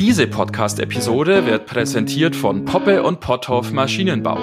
Diese 0.00 0.26
Podcast-Episode 0.26 1.44
wird 1.44 1.66
präsentiert 1.66 2.34
von 2.34 2.64
Poppe 2.64 3.02
und 3.02 3.20
Potthoff 3.20 3.70
Maschinenbau. 3.70 4.38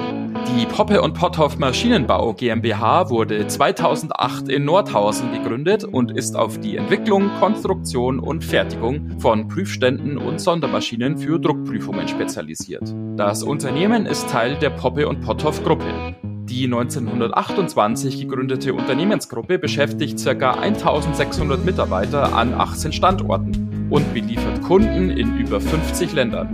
Die 0.56 0.68
Poppe 0.68 1.02
und 1.02 1.16
Potthoff 1.16 1.58
Maschinenbau 1.58 2.36
GmbH 2.36 3.10
wurde 3.10 3.48
2008 3.48 4.50
in 4.50 4.66
Nordhausen 4.66 5.32
gegründet 5.32 5.84
und 5.84 6.12
ist 6.12 6.36
auf 6.36 6.60
die 6.60 6.78
Entwicklung, 6.78 7.32
Konstruktion 7.40 8.20
und 8.20 8.44
Fertigung 8.44 9.20
von 9.20 9.48
Prüfständen 9.48 10.20
und 10.20 10.40
Sondermaschinen 10.40 11.18
für 11.18 11.40
Druckprüfungen 11.40 12.08
spezialisiert. 12.08 12.94
Das 13.16 13.42
Unternehmen 13.42 14.06
ist 14.06 14.30
Teil 14.30 14.58
der 14.60 14.70
Poppe 14.70 15.08
und 15.08 15.22
Potthoff 15.22 15.64
Gruppe. 15.64 16.16
Die 16.22 16.66
1928 16.66 18.22
gegründete 18.22 18.76
Unternehmensgruppe 18.76 19.58
beschäftigt 19.58 20.24
ca. 20.24 20.52
1600 20.52 21.66
Mitarbeiter 21.66 22.36
an 22.36 22.54
18 22.54 22.94
Standorten 22.94 23.67
und 23.90 24.14
beliefert 24.14 24.62
Kunden 24.62 25.10
in 25.10 25.38
über 25.38 25.60
50 25.60 26.14
Ländern. 26.14 26.50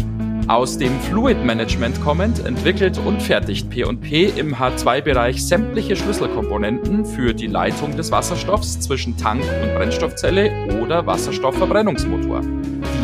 Aus 0.47 0.77
dem 0.77 0.99
Fluid 0.99 1.45
Management 1.45 2.01
kommend 2.03 2.45
entwickelt 2.45 2.99
und 3.05 3.21
fertigt 3.21 3.69
P&P 3.69 4.25
im 4.35 4.55
H2-Bereich 4.55 5.45
sämtliche 5.45 5.95
Schlüsselkomponenten 5.95 7.05
für 7.05 7.33
die 7.33 7.47
Leitung 7.47 7.95
des 7.95 8.11
Wasserstoffs 8.11 8.77
zwischen 8.81 9.15
Tank- 9.15 9.41
und 9.41 9.75
Brennstoffzelle 9.75 10.51
oder 10.81 11.05
Wasserstoffverbrennungsmotor. 11.05 12.41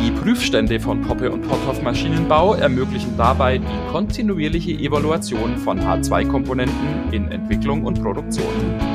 Die 0.04 0.12
Prüfstände 0.12 0.82
von 0.82 1.02
Poppe 1.02 1.32
und 1.32 1.41
Potthoff 1.43 1.82
Maschinenbau 1.82 2.55
ermöglichen 2.55 3.16
dabei 3.18 3.57
die 3.57 3.91
kontinuierliche 3.91 4.71
Evaluation 4.71 5.57
von 5.57 5.80
H2-Komponenten 5.80 7.13
in 7.13 7.32
Entwicklung 7.32 7.85
und 7.85 8.02
Produktion. 8.02 8.88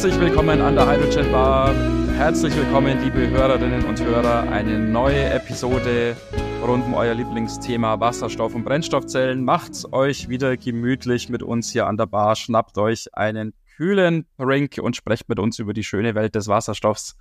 Herzlich 0.00 0.18
willkommen 0.18 0.62
an 0.62 0.76
der 0.76 0.90
Hydrogen 0.90 1.30
Bar. 1.30 1.74
Herzlich 2.14 2.56
willkommen, 2.56 3.04
liebe 3.04 3.28
Hörerinnen 3.28 3.84
und 3.84 4.02
Hörer. 4.02 4.50
Eine 4.50 4.78
neue 4.78 5.24
Episode 5.24 6.16
rund 6.62 6.86
um 6.86 6.94
euer 6.94 7.12
Lieblingsthema 7.12 8.00
Wasserstoff 8.00 8.54
und 8.54 8.64
Brennstoffzellen. 8.64 9.44
Macht's 9.44 9.92
euch 9.92 10.30
wieder 10.30 10.56
gemütlich 10.56 11.28
mit 11.28 11.42
uns 11.42 11.70
hier 11.70 11.86
an 11.86 11.98
der 11.98 12.06
Bar. 12.06 12.34
Schnappt 12.34 12.78
euch 12.78 13.08
einen 13.12 13.52
kühlen 13.76 14.26
Drink 14.38 14.78
und 14.80 14.96
sprecht 14.96 15.28
mit 15.28 15.38
uns 15.38 15.58
über 15.58 15.74
die 15.74 15.84
schöne 15.84 16.14
Welt 16.14 16.34
des 16.34 16.48
Wasserstoffs. 16.48 17.18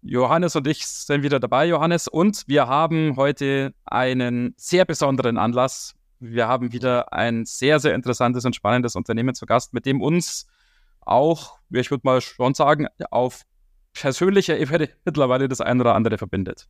Johannes 0.00 0.56
und 0.56 0.66
ich 0.66 0.84
sind 0.84 1.22
wieder 1.22 1.38
dabei, 1.38 1.66
Johannes, 1.66 2.08
und 2.08 2.42
wir 2.48 2.66
haben 2.66 3.14
heute 3.14 3.74
einen 3.84 4.54
sehr 4.56 4.84
besonderen 4.86 5.38
Anlass. 5.38 5.94
Wir 6.18 6.48
haben 6.48 6.72
wieder 6.72 7.12
ein 7.12 7.44
sehr, 7.44 7.78
sehr 7.78 7.94
interessantes 7.94 8.44
und 8.44 8.56
spannendes 8.56 8.96
Unternehmen 8.96 9.36
zu 9.36 9.46
Gast, 9.46 9.72
mit 9.72 9.86
dem 9.86 10.02
uns 10.02 10.48
auch, 11.06 11.58
ich 11.70 11.90
würde 11.90 12.02
mal 12.04 12.20
schon 12.20 12.54
sagen, 12.54 12.86
auf 13.10 13.42
persönlicher 13.92 14.58
Ebene 14.58 14.88
mittlerweile 15.04 15.48
das 15.48 15.60
eine 15.60 15.80
oder 15.80 15.94
andere 15.94 16.18
verbindet. 16.18 16.68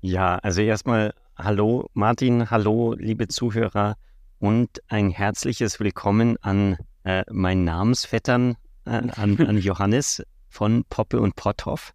Ja, 0.00 0.36
also 0.36 0.60
erstmal 0.60 1.14
hallo 1.36 1.88
Martin, 1.92 2.50
hallo 2.50 2.94
liebe 2.94 3.28
Zuhörer 3.28 3.96
und 4.38 4.80
ein 4.88 5.10
herzliches 5.10 5.80
Willkommen 5.80 6.36
an 6.40 6.76
äh, 7.04 7.24
meinen 7.30 7.64
Namensvettern, 7.64 8.56
äh, 8.84 8.90
an, 8.90 9.38
an, 9.38 9.58
Johannes 9.58 10.22
von 10.48 10.84
Poppe 10.88 11.20
und 11.20 11.36
Potthoff. 11.36 11.92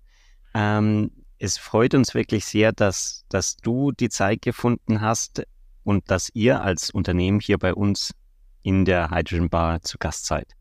Ähm, 0.53 1.11
es 1.39 1.57
freut 1.57 1.93
uns 1.93 2.13
wirklich 2.13 2.45
sehr, 2.45 2.71
dass, 2.71 3.25
dass 3.29 3.57
du 3.57 3.91
die 3.91 4.09
Zeit 4.09 4.41
gefunden 4.41 5.01
hast 5.01 5.43
und 5.83 6.09
dass 6.09 6.29
ihr 6.33 6.61
als 6.61 6.89
Unternehmen 6.89 7.39
hier 7.39 7.57
bei 7.57 7.73
uns 7.73 8.13
in 8.61 8.85
der 8.85 9.11
Hydrogen 9.11 9.49
Bar 9.49 9.81
zu 9.81 9.97
Gast 9.97 10.25
seid. 10.25 10.55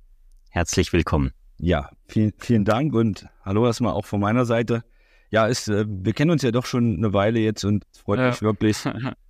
Herzlich 0.54 0.92
willkommen. 0.92 1.32
Ja, 1.56 1.88
vielen, 2.08 2.34
vielen 2.36 2.66
Dank 2.66 2.92
und 2.92 3.26
hallo 3.42 3.64
erstmal 3.64 3.94
auch 3.94 4.04
von 4.04 4.20
meiner 4.20 4.44
Seite 4.44 4.84
ja, 5.30 5.46
ist, 5.46 5.68
äh, 5.68 5.86
wir 5.88 6.12
kennen 6.12 6.30
uns 6.30 6.42
ja 6.42 6.50
doch 6.50 6.66
schon 6.66 6.98
eine 6.98 7.14
Weile 7.14 7.40
jetzt 7.40 7.64
und 7.64 7.86
es 7.90 8.00
freut 8.00 8.18
ja. 8.18 8.28
mich 8.28 8.42
wirklich, 8.42 8.76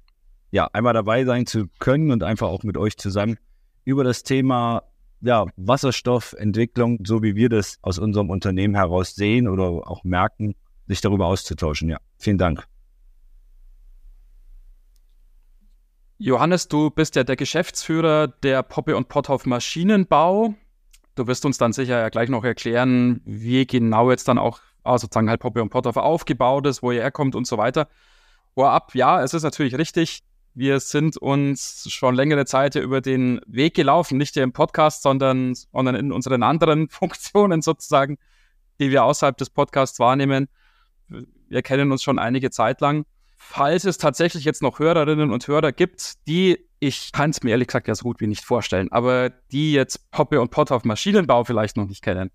ja, 0.51 0.69
einmal 0.73 0.95
dabei 0.95 1.25
sein 1.25 1.47
zu 1.47 1.69
können 1.79 2.11
und 2.11 2.25
einfach 2.25 2.49
auch 2.49 2.65
mit 2.65 2.77
euch 2.77 2.99
zusammen 2.99 3.39
über 3.85 4.03
das 4.03 4.25
Thema 4.25 4.83
ja, 5.21 5.47
Wasserstoffentwicklung, 5.55 6.99
so 7.07 7.23
wie 7.23 7.37
wir 7.37 7.49
das 7.49 7.79
aus 7.83 8.01
unserem 8.01 8.29
Unternehmen 8.29 8.75
heraus 8.75 9.15
sehen 9.15 9.47
oder 9.47 9.89
auch 9.89 10.03
merken, 10.03 10.57
sich 10.89 11.01
darüber 11.01 11.27
auszutauschen. 11.27 11.89
Ja, 11.89 11.99
vielen 12.19 12.39
Dank. 12.39 12.67
Johannes, 16.19 16.67
du 16.67 16.91
bist 16.91 17.15
ja 17.15 17.23
der 17.23 17.37
Geschäftsführer 17.37 18.27
der 18.27 18.65
Poppe 18.65 18.97
und 18.97 19.09
Potthoff 19.09 19.47
Maschinenbau. 19.47 20.57
Du 21.15 21.27
wirst 21.27 21.45
uns 21.45 21.59
dann 21.59 21.73
sicher 21.73 21.99
ja 21.99 22.09
gleich 22.09 22.29
noch 22.29 22.45
erklären, 22.45 23.21
wie 23.25 23.67
genau 23.67 24.11
jetzt 24.11 24.29
dann 24.29 24.39
auch 24.39 24.61
ah, 24.85 24.99
sozusagen 24.99 25.29
halt 25.29 25.41
Poppy 25.41 25.61
und 25.61 25.71
Potter 25.71 25.97
aufgebaut 26.03 26.67
ist, 26.67 26.83
wo 26.83 26.91
ihr 26.91 27.03
herkommt 27.03 27.35
und 27.35 27.47
so 27.47 27.59
weiter. 27.59 27.89
Vorab, 28.55 28.95
ja, 28.95 29.23
es 29.23 29.35
ist 29.35 29.43
natürlich 29.43 29.77
richtig. 29.77 30.23
Wir 30.55 30.81
sind 30.81 31.17
uns 31.17 31.91
schon 31.91 32.15
längere 32.15 32.45
Zeit 32.45 32.75
über 32.75 33.01
den 33.01 33.41
Weg 33.47 33.75
gelaufen, 33.75 34.19
nicht 34.19 34.35
hier 34.35 34.43
im 34.43 34.53
Podcast, 34.53 35.03
sondern, 35.03 35.55
sondern 35.55 35.95
in 35.95 36.13
unseren 36.13 36.43
anderen 36.43 36.89
Funktionen 36.91 37.63
sozusagen, 37.63 38.19
die 38.79 38.91
wir 38.91 39.05
außerhalb 39.05 39.37
des 39.37 39.49
Podcasts 39.51 39.99
wahrnehmen. 39.99 40.49
Wir 41.09 41.63
kennen 41.63 41.93
uns 41.93 42.03
schon 42.03 42.19
einige 42.19 42.51
Zeit 42.51 42.81
lang. 42.81 43.05
Falls 43.37 43.85
es 43.85 43.99
tatsächlich 43.99 44.45
jetzt 44.45 44.63
noch 44.63 44.79
Hörerinnen 44.79 45.33
und 45.33 45.49
Hörer 45.49 45.73
gibt, 45.73 46.27
die, 46.27 46.59
ich 46.83 47.13
kann 47.13 47.31
es 47.31 47.45
mir 47.45 47.51
ehrlich 47.51 47.69
gesagt 47.69 47.87
ja 47.87 47.95
so 47.95 48.03
gut 48.03 48.21
wie 48.21 48.27
nicht 48.27 48.45
vorstellen, 48.45 48.91
aber 48.91 49.31
die 49.53 49.73
jetzt 49.73 50.11
Poppe 50.11 50.41
und 50.41 50.51
Potter 50.51 50.75
auf 50.75 50.85
Maschinenbau 50.85 51.45
vielleicht 51.45 51.77
noch 51.77 51.87
nicht 51.87 52.03
kennen, 52.03 52.33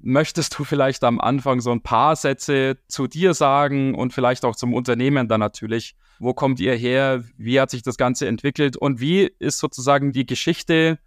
möchtest 0.00 0.58
du 0.58 0.64
vielleicht 0.64 1.04
am 1.04 1.20
Anfang 1.20 1.60
so 1.60 1.70
ein 1.70 1.80
paar 1.80 2.16
Sätze 2.16 2.78
zu 2.88 3.06
dir 3.06 3.32
sagen 3.32 3.94
und 3.94 4.12
vielleicht 4.12 4.44
auch 4.44 4.56
zum 4.56 4.74
Unternehmen 4.74 5.28
dann 5.28 5.38
natürlich? 5.38 5.94
Wo 6.18 6.34
kommt 6.34 6.58
ihr 6.58 6.74
her? 6.74 7.22
Wie 7.36 7.60
hat 7.60 7.70
sich 7.70 7.82
das 7.82 7.96
Ganze 7.96 8.26
entwickelt? 8.26 8.76
Und 8.76 8.98
wie 8.98 9.30
ist 9.38 9.60
sozusagen 9.60 10.10
die 10.10 10.26
Geschichte, 10.26 10.98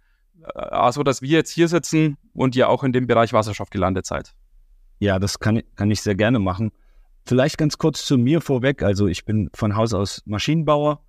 also 0.54 1.02
dass 1.02 1.20
wir 1.20 1.28
jetzt 1.28 1.50
hier 1.50 1.68
sitzen 1.68 2.16
und 2.32 2.56
ihr 2.56 2.70
auch 2.70 2.82
in 2.82 2.94
dem 2.94 3.06
Bereich 3.06 3.34
Wasserstoff 3.34 3.68
gelandet 3.68 4.06
seid? 4.06 4.32
Ja, 5.00 5.18
das 5.18 5.38
kann, 5.38 5.60
kann 5.76 5.90
ich 5.90 6.00
sehr 6.00 6.14
gerne 6.14 6.38
machen. 6.38 6.72
Vielleicht 7.26 7.58
ganz 7.58 7.76
kurz 7.76 8.06
zu 8.06 8.16
mir 8.16 8.40
vorweg. 8.40 8.82
Also 8.82 9.06
ich 9.06 9.26
bin 9.26 9.50
von 9.52 9.76
Haus 9.76 9.92
aus 9.92 10.22
Maschinenbauer, 10.24 11.04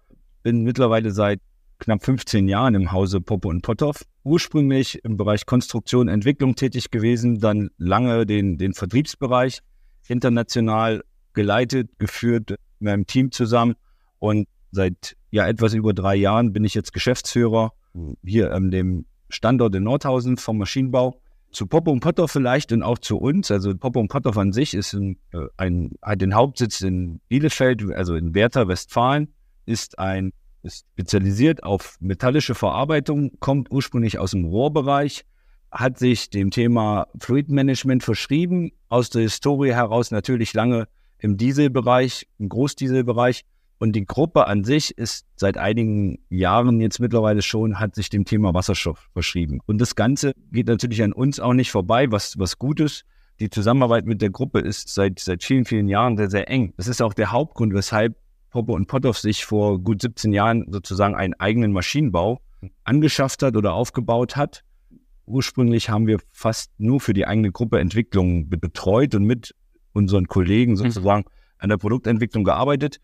bin 0.46 0.62
mittlerweile 0.62 1.10
seit 1.10 1.42
knapp 1.80 2.06
15 2.06 2.48
Jahren 2.48 2.76
im 2.76 2.92
Hause 2.92 3.20
Poppe 3.20 3.48
und 3.48 3.64
Potthoff. 3.64 4.06
Ursprünglich 4.24 5.04
im 5.04 5.18
Bereich 5.18 5.48
Konstruktion, 5.48 6.08
Entwicklung 6.08 6.54
tätig 6.54 6.92
gewesen, 6.92 7.40
dann 7.40 7.72
lange 7.80 8.28
den, 8.28 8.60
den 8.60 8.76
Vertriebsbereich 8.76 9.62
international 10.08 11.04
geleitet, 11.34 11.98
geführt 11.98 12.52
mit 12.52 12.60
meinem 12.80 13.08
Team 13.08 13.32
zusammen 13.32 13.74
und 14.20 14.48
seit 14.72 15.18
ja 15.32 15.48
etwas 15.48 15.74
über 15.74 15.96
drei 15.96 16.16
Jahren 16.16 16.54
bin 16.54 16.64
ich 16.64 16.76
jetzt 16.76 16.94
Geschäftsführer 16.94 17.72
hier 18.24 18.54
an 18.54 18.70
dem 18.70 19.06
Standort 19.30 19.74
in 19.74 19.82
Nordhausen 19.82 20.38
vom 20.38 20.60
Maschinenbau. 20.60 21.20
Zu 21.52 21.66
Poppe 21.66 21.90
und 21.90 22.02
Potthoff 22.02 22.32
vielleicht 22.32 22.72
und 22.72 22.84
auch 22.84 23.00
zu 23.00 23.18
uns. 23.18 23.50
Also 23.50 23.76
Poppe 23.76 23.98
und 23.98 24.10
Potthoff 24.10 24.38
an 24.38 24.52
sich 24.52 24.76
ist 24.76 24.94
ein, 24.94 25.18
äh, 25.32 25.48
ein, 25.58 25.94
hat 26.04 26.22
den 26.22 26.36
Hauptsitz 26.36 26.82
in 26.82 27.20
Bielefeld, 27.30 27.84
also 27.96 28.14
in 28.14 28.36
Werther, 28.36 28.68
Westfalen, 28.68 29.30
ist 29.66 30.00
ein 30.00 30.32
ist 30.66 30.86
spezialisiert 30.94 31.64
auf 31.64 31.98
metallische 32.00 32.56
Verarbeitung, 32.56 33.40
kommt 33.40 33.72
ursprünglich 33.72 34.18
aus 34.18 34.32
dem 34.32 34.46
Rohrbereich, 34.46 35.24
hat 35.72 36.00
sich 36.00 36.30
dem 36.30 36.52
Thema 36.52 37.08
Fluid 37.20 37.50
Management 37.50 38.04
verschrieben, 38.04 38.72
aus 38.90 39.10
der 39.10 39.22
Historie 39.22 39.74
heraus 39.74 40.12
natürlich 40.12 40.54
lange 40.54 40.88
im 41.20 41.38
Dieselbereich, 41.38 42.28
im 42.40 42.50
Großdieselbereich. 42.50 43.44
Und 43.78 43.94
die 43.94 44.06
Gruppe 44.06 44.48
an 44.48 44.64
sich 44.64 44.98
ist 44.98 45.26
seit 45.36 45.58
einigen 45.58 46.20
Jahren 46.30 46.80
jetzt 46.80 47.00
mittlerweile 47.00 47.42
schon, 47.42 47.80
hat 47.80 47.94
sich 47.94 48.10
dem 48.10 48.24
Thema 48.24 48.54
Wasserstoff 48.54 49.10
verschrieben. 49.12 49.60
Und 49.66 49.80
das 49.80 49.96
Ganze 49.96 50.34
geht 50.52 50.68
natürlich 50.68 51.04
an 51.04 51.12
uns 51.12 51.40
auch 51.40 51.54
nicht 51.54 51.72
vorbei, 51.72 52.10
was, 52.12 52.40
was 52.40 52.58
gut 52.58 52.80
ist. 52.80 53.04
Die 53.42 53.50
Zusammenarbeit 53.50 54.06
mit 54.06 54.22
der 54.22 54.30
Gruppe 54.30 54.60
ist 54.60 54.88
seit, 54.94 55.20
seit 55.20 55.44
vielen, 55.44 55.66
vielen 55.66 55.90
Jahren 55.90 56.16
sehr, 56.16 56.30
sehr 56.30 56.50
eng. 56.50 56.74
Das 56.78 56.88
ist 56.88 57.02
auch 57.02 57.14
der 57.14 57.34
Hauptgrund, 57.34 57.74
weshalb 57.74 58.16
Poppe 58.56 58.72
und 58.72 58.88
Potthoff 58.88 59.20
sich 59.20 59.44
vor 59.44 59.80
gut 59.80 60.02
17 60.02 60.32
Jahren 60.32 60.66
sozusagen 60.72 61.14
einen 61.14 61.34
eigenen 61.34 61.74
Maschinenbau 61.74 62.40
angeschafft 62.86 63.44
hat 63.44 63.58
oder 63.58 63.74
aufgebaut 63.74 64.38
hat. 64.38 64.64
Ursprünglich 65.26 65.90
haben 65.90 66.08
wir 66.08 66.20
fast 66.32 66.72
nur 66.78 67.02
für 67.02 67.14
die 67.14 67.28
eigene 67.28 67.52
Gruppe 67.52 67.82
Entwicklung 67.82 68.48
betreut 68.48 69.14
und 69.14 69.26
mit 69.26 69.54
unseren 69.92 70.28
Kollegen 70.28 70.72
mhm. 70.72 70.78
sozusagen 70.78 71.26
an 71.58 71.68
der 71.68 71.76
Produktentwicklung 71.76 72.46
gearbeitet. 72.46 73.02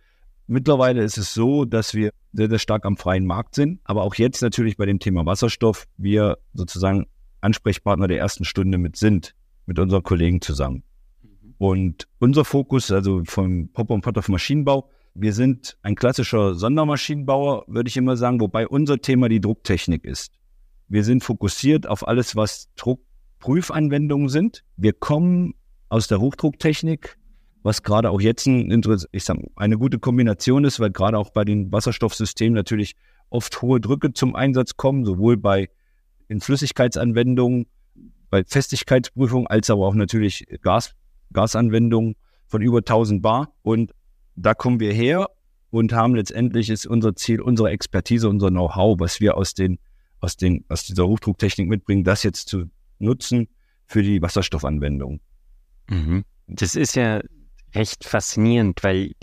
Mittlerweile 0.47 1.03
ist 1.03 1.17
es 1.17 1.33
so, 1.33 1.65
dass 1.65 1.95
wir 1.95 2.11
sehr, 2.31 2.47
sehr 2.47 2.59
stark 2.59 2.85
am 2.85 2.95
freien 2.95 3.25
Markt 3.25 3.55
sind, 3.55 3.81
aber 3.83 4.03
auch 4.03 4.15
jetzt 4.15 4.41
natürlich 4.41 4.77
bei 4.77 4.85
dem 4.85 4.99
Thema 4.99 5.25
Wasserstoff 5.25 5.85
wir 5.97 6.37
sozusagen 6.53 7.07
Ansprechpartner 7.41 8.07
der 8.07 8.19
ersten 8.19 8.45
Stunde 8.45 8.77
mit 8.77 8.95
sind, 8.95 9.35
mit 9.65 9.79
unseren 9.79 10.03
Kollegen 10.03 10.39
zusammen. 10.39 10.83
Mhm. 11.21 11.55
Und 11.57 12.07
unser 12.19 12.45
Fokus, 12.45 12.89
also 12.89 13.23
vom 13.25 13.67
Pop 13.73 13.89
und 13.89 13.99
Pot 13.99 14.17
auf 14.17 14.29
Maschinenbau, 14.29 14.89
Wir 15.13 15.33
sind 15.33 15.77
ein 15.81 15.95
klassischer 15.95 16.55
Sondermaschinenbauer, 16.55 17.65
würde 17.67 17.89
ich 17.89 17.97
immer 17.97 18.15
sagen, 18.15 18.39
wobei 18.39 18.67
unser 18.67 18.99
Thema 18.99 19.27
die 19.27 19.41
Drucktechnik 19.41 20.05
ist. 20.05 20.31
Wir 20.87 21.03
sind 21.03 21.23
fokussiert 21.23 21.87
auf 21.87 22.07
alles, 22.07 22.35
was 22.35 22.69
Druckprüfanwendungen 22.75 24.29
sind. 24.29 24.63
Wir 24.77 24.93
kommen 24.93 25.53
aus 25.89 26.07
der 26.07 26.21
Hochdrucktechnik, 26.21 27.17
was 27.63 27.83
gerade 27.83 28.09
auch 28.09 28.21
jetzt 28.21 28.45
ein, 28.47 28.81
ich 29.11 29.23
sag, 29.23 29.37
eine 29.55 29.77
gute 29.77 29.99
Kombination 29.99 30.63
ist, 30.63 30.79
weil 30.79 30.91
gerade 30.91 31.17
auch 31.17 31.31
bei 31.31 31.43
den 31.43 31.71
Wasserstoffsystemen 31.71 32.53
natürlich 32.53 32.95
oft 33.29 33.61
hohe 33.61 33.81
Drücke 33.81 34.13
zum 34.13 34.35
Einsatz 34.35 34.77
kommen, 34.77 35.05
sowohl 35.05 35.37
bei 35.37 35.69
in 36.27 36.39
Flüssigkeitsanwendungen, 36.39 37.65
bei 38.29 38.43
Festigkeitsprüfungen, 38.45 39.47
als 39.47 39.69
aber 39.69 39.85
auch 39.85 39.95
natürlich 39.95 40.45
Gas, 40.61 40.95
Gasanwendungen 41.33 42.15
von 42.47 42.61
über 42.61 42.77
1000 42.79 43.21
Bar. 43.21 43.53
Und 43.61 43.91
da 44.35 44.53
kommen 44.53 44.79
wir 44.79 44.93
her 44.93 45.29
und 45.69 45.93
haben 45.93 46.15
letztendlich 46.15 46.69
ist 46.69 46.85
unser 46.85 47.15
Ziel, 47.15 47.41
unsere 47.41 47.69
Expertise, 47.69 48.27
unser 48.29 48.49
Know-how, 48.49 48.99
was 48.99 49.19
wir 49.19 49.37
aus 49.37 49.53
den, 49.53 49.79
aus 50.19 50.37
den, 50.37 50.65
aus 50.69 50.83
dieser 50.83 51.07
Hochdrucktechnik 51.07 51.67
mitbringen, 51.67 52.03
das 52.03 52.23
jetzt 52.23 52.49
zu 52.49 52.65
nutzen 52.99 53.47
für 53.85 54.03
die 54.03 54.21
Wasserstoffanwendung. 54.21 55.19
Mhm. 55.89 56.23
Das 56.47 56.75
ist 56.75 56.95
ja 56.95 57.21
recht 57.73 58.03
faszinierend, 58.03 58.83
weil 58.83 59.13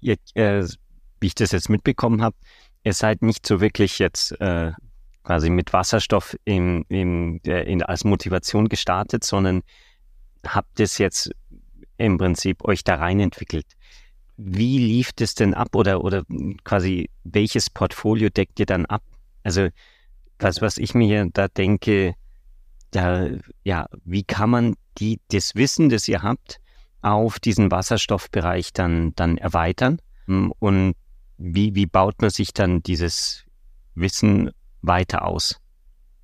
ihr, 0.00 0.16
äh, 0.34 0.64
wie 1.20 1.26
ich 1.26 1.34
das 1.34 1.52
jetzt 1.52 1.68
mitbekommen 1.68 2.22
habe, 2.22 2.36
ihr 2.84 2.92
seid 2.92 3.22
nicht 3.22 3.46
so 3.46 3.60
wirklich 3.60 3.98
jetzt 3.98 4.32
äh, 4.40 4.72
quasi 5.24 5.50
mit 5.50 5.72
Wasserstoff 5.72 6.36
im, 6.44 6.84
im, 6.88 7.40
in, 7.42 7.82
als 7.82 8.04
Motivation 8.04 8.68
gestartet, 8.68 9.24
sondern 9.24 9.62
habt 10.46 10.78
es 10.78 10.98
jetzt 10.98 11.30
im 11.96 12.18
Prinzip 12.18 12.64
euch 12.64 12.84
da 12.84 12.94
rein 12.94 13.18
entwickelt. 13.18 13.66
Wie 14.36 14.78
lief 14.78 15.12
das 15.12 15.34
denn 15.34 15.54
ab 15.54 15.74
oder, 15.74 16.04
oder 16.04 16.22
quasi 16.64 17.08
welches 17.24 17.70
Portfolio 17.70 18.28
deckt 18.28 18.60
ihr 18.60 18.66
dann 18.66 18.86
ab? 18.86 19.02
Also 19.42 19.68
was, 20.38 20.60
was 20.60 20.76
ich 20.78 20.94
mir 20.94 21.28
da 21.32 21.48
denke, 21.48 22.14
da, 22.90 23.28
ja, 23.64 23.86
wie 24.04 24.24
kann 24.24 24.50
man 24.50 24.74
die, 24.98 25.20
das 25.30 25.54
Wissen, 25.54 25.88
das 25.88 26.08
ihr 26.08 26.22
habt, 26.22 26.60
auf 27.02 27.38
diesen 27.38 27.70
Wasserstoffbereich 27.70 28.72
dann, 28.72 29.14
dann 29.14 29.38
erweitern? 29.38 30.00
Hm, 30.26 30.52
und 30.58 30.94
wie, 31.38 31.74
wie 31.74 31.86
baut 31.86 32.20
man 32.20 32.30
sich 32.30 32.52
dann 32.52 32.82
dieses 32.82 33.44
Wissen 33.94 34.50
weiter 34.82 35.24
aus? 35.24 35.60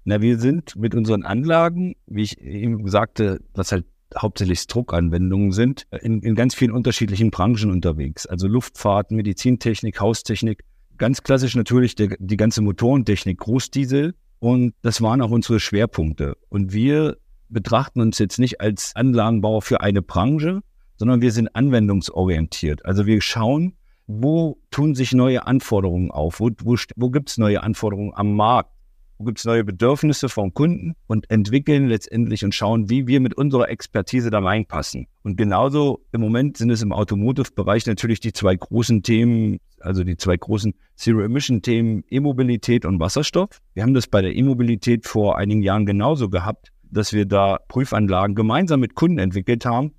Na, 0.05 0.21
wir 0.21 0.39
sind 0.39 0.75
mit 0.77 0.95
unseren 0.95 1.25
Anlagen, 1.25 1.95
wie 2.07 2.23
ich 2.23 2.41
eben 2.41 2.89
sagte, 2.89 3.41
was 3.55 3.73
halt 3.73 3.87
hauptsächlich 4.17 4.67
Druckanwendungen 4.67 5.53
sind, 5.53 5.87
in, 6.01 6.21
in 6.23 6.35
ganz 6.35 6.55
vielen 6.55 6.73
unterschiedlichen 6.73 7.31
Branchen 7.31 7.71
unterwegs. 7.71 8.27
Also 8.27 8.49
Luftfahrt, 8.49 9.11
Medizintechnik, 9.11 10.01
Haustechnik. 10.01 10.65
Ganz 10.99 11.23
klassisch 11.23 11.57
natürlich 11.57 11.95
der, 11.95 12.17
die 12.19 12.37
ganze 12.37 12.63
Motorentechnik, 12.63 13.39
Großdiesel. 13.39 14.15
Und 14.39 14.75
das 14.83 15.01
waren 15.01 15.23
auch 15.23 15.31
unsere 15.31 15.61
Schwerpunkte. 15.61 16.37
Und 16.49 16.73
wir 16.73 17.17
betrachten 17.49 18.01
uns 18.01 18.19
jetzt 18.19 18.39
nicht 18.39 18.61
als 18.61 18.93
Anlagenbauer 18.97 19.63
für 19.63 19.81
eine 19.81 20.03
Branche, 20.03 20.63
sondern 20.97 21.21
wir 21.21 21.33
sind 21.33 21.55
anwendungsorientiert. 21.55 22.85
Also 22.85 23.07
wir 23.07 23.21
schauen, 23.21 23.75
wo 24.07 24.59
tun 24.71 24.95
sich 24.95 25.13
neue 25.13 25.47
Anforderungen 25.47 26.11
auf, 26.11 26.41
wo, 26.41 26.51
wo, 26.63 26.77
wo 26.97 27.11
gibt 27.11 27.31
es 27.31 27.39
neue 27.39 27.63
Anforderungen 27.63 28.13
am 28.15 28.35
Markt, 28.35 28.71
gibt 29.23 29.39
es 29.39 29.45
neue 29.45 29.65
Bedürfnisse 29.65 30.29
vom 30.29 30.55
Kunden 30.55 30.95
und 31.07 31.31
entwickeln 31.31 31.89
letztendlich 31.89 32.45
und 32.45 32.55
schauen, 32.55 32.91
wie 32.91 33.07
wir 33.07 33.21
mit 33.21 33.35
unserer 33.35 33.69
Expertise 33.69 34.31
da 34.31 34.41
reinpassen. 34.41 35.07
Und 35.23 35.37
genauso 35.37 36.05
im 36.13 36.21
Moment 36.21 36.57
sind 36.57 36.71
es 36.71 36.83
im 36.83 36.93
Automotive-Bereich 36.93 37.87
natürlich 37.87 38.21
die 38.21 38.33
zwei 38.33 38.57
großen 38.57 39.03
Themen, 39.03 39.59
also 39.81 40.05
die 40.05 40.17
zwei 40.17 40.37
großen 40.37 40.75
Zero-Emission-Themen 40.97 42.05
E-Mobilität 42.09 42.85
und 42.85 43.01
Wasserstoff. 43.01 43.61
Wir 43.75 43.83
haben 43.83 43.95
das 43.95 44.07
bei 44.07 44.23
der 44.23 44.35
E-Mobilität 44.35 45.07
vor 45.07 45.39
einigen 45.39 45.63
Jahren 45.63 45.87
genauso 45.87 46.29
gehabt, 46.29 46.73
dass 46.83 47.13
wir 47.13 47.27
da 47.27 47.59
Prüfanlagen 47.69 48.35
gemeinsam 48.35 48.81
mit 48.81 48.95
Kunden 48.95 49.19
entwickelt 49.19 49.65
haben, 49.65 49.93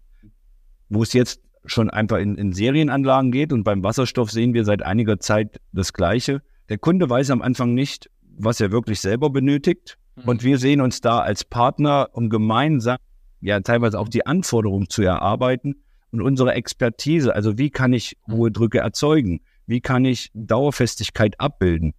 wo 0.90 1.04
es 1.04 1.14
jetzt 1.14 1.42
schon 1.66 1.90
einfach 1.90 2.18
in, 2.18 2.36
in 2.36 2.54
Serienanlagen 2.54 3.32
geht. 3.32 3.54
Und 3.54 3.64
beim 3.64 3.84
Wasserstoff 3.84 4.32
sehen 4.32 4.54
wir 4.54 4.66
seit 4.66 4.84
einiger 4.84 5.20
Zeit 5.20 5.60
das 5.72 5.94
Gleiche. 5.94 6.42
Der 6.70 6.78
Kunde 6.78 7.10
weiß 7.10 7.30
am 7.32 7.42
Anfang 7.42 7.74
nicht, 7.74 8.10
was 8.38 8.60
er 8.60 8.72
wirklich 8.72 9.00
selber 9.00 9.30
benötigt. 9.30 9.98
Mhm. 10.16 10.24
Und 10.30 10.44
wir 10.44 10.58
sehen 10.58 10.82
uns 10.82 11.02
da 11.02 11.20
als 11.20 11.44
Partner, 11.44 12.10
um 12.14 12.30
gemeinsam 12.30 12.98
ja 13.42 13.60
teilweise 13.60 14.00
auch 14.00 14.10
die 14.10 14.26
Anforderungen 14.26 14.90
zu 14.90 15.02
erarbeiten 15.02 15.84
und 16.12 16.22
unsere 16.22 16.54
Expertise. 16.54 17.36
Also 17.36 17.58
wie 17.58 17.70
kann 17.70 17.94
ich 17.94 18.18
mhm. 18.28 18.34
hohe 18.34 18.52
Drücke 18.52 18.80
erzeugen? 18.80 19.42
Wie 19.66 19.82
kann 19.82 20.06
ich 20.06 20.30
Dauerfestigkeit 20.34 21.40
abbilden? 21.40 21.94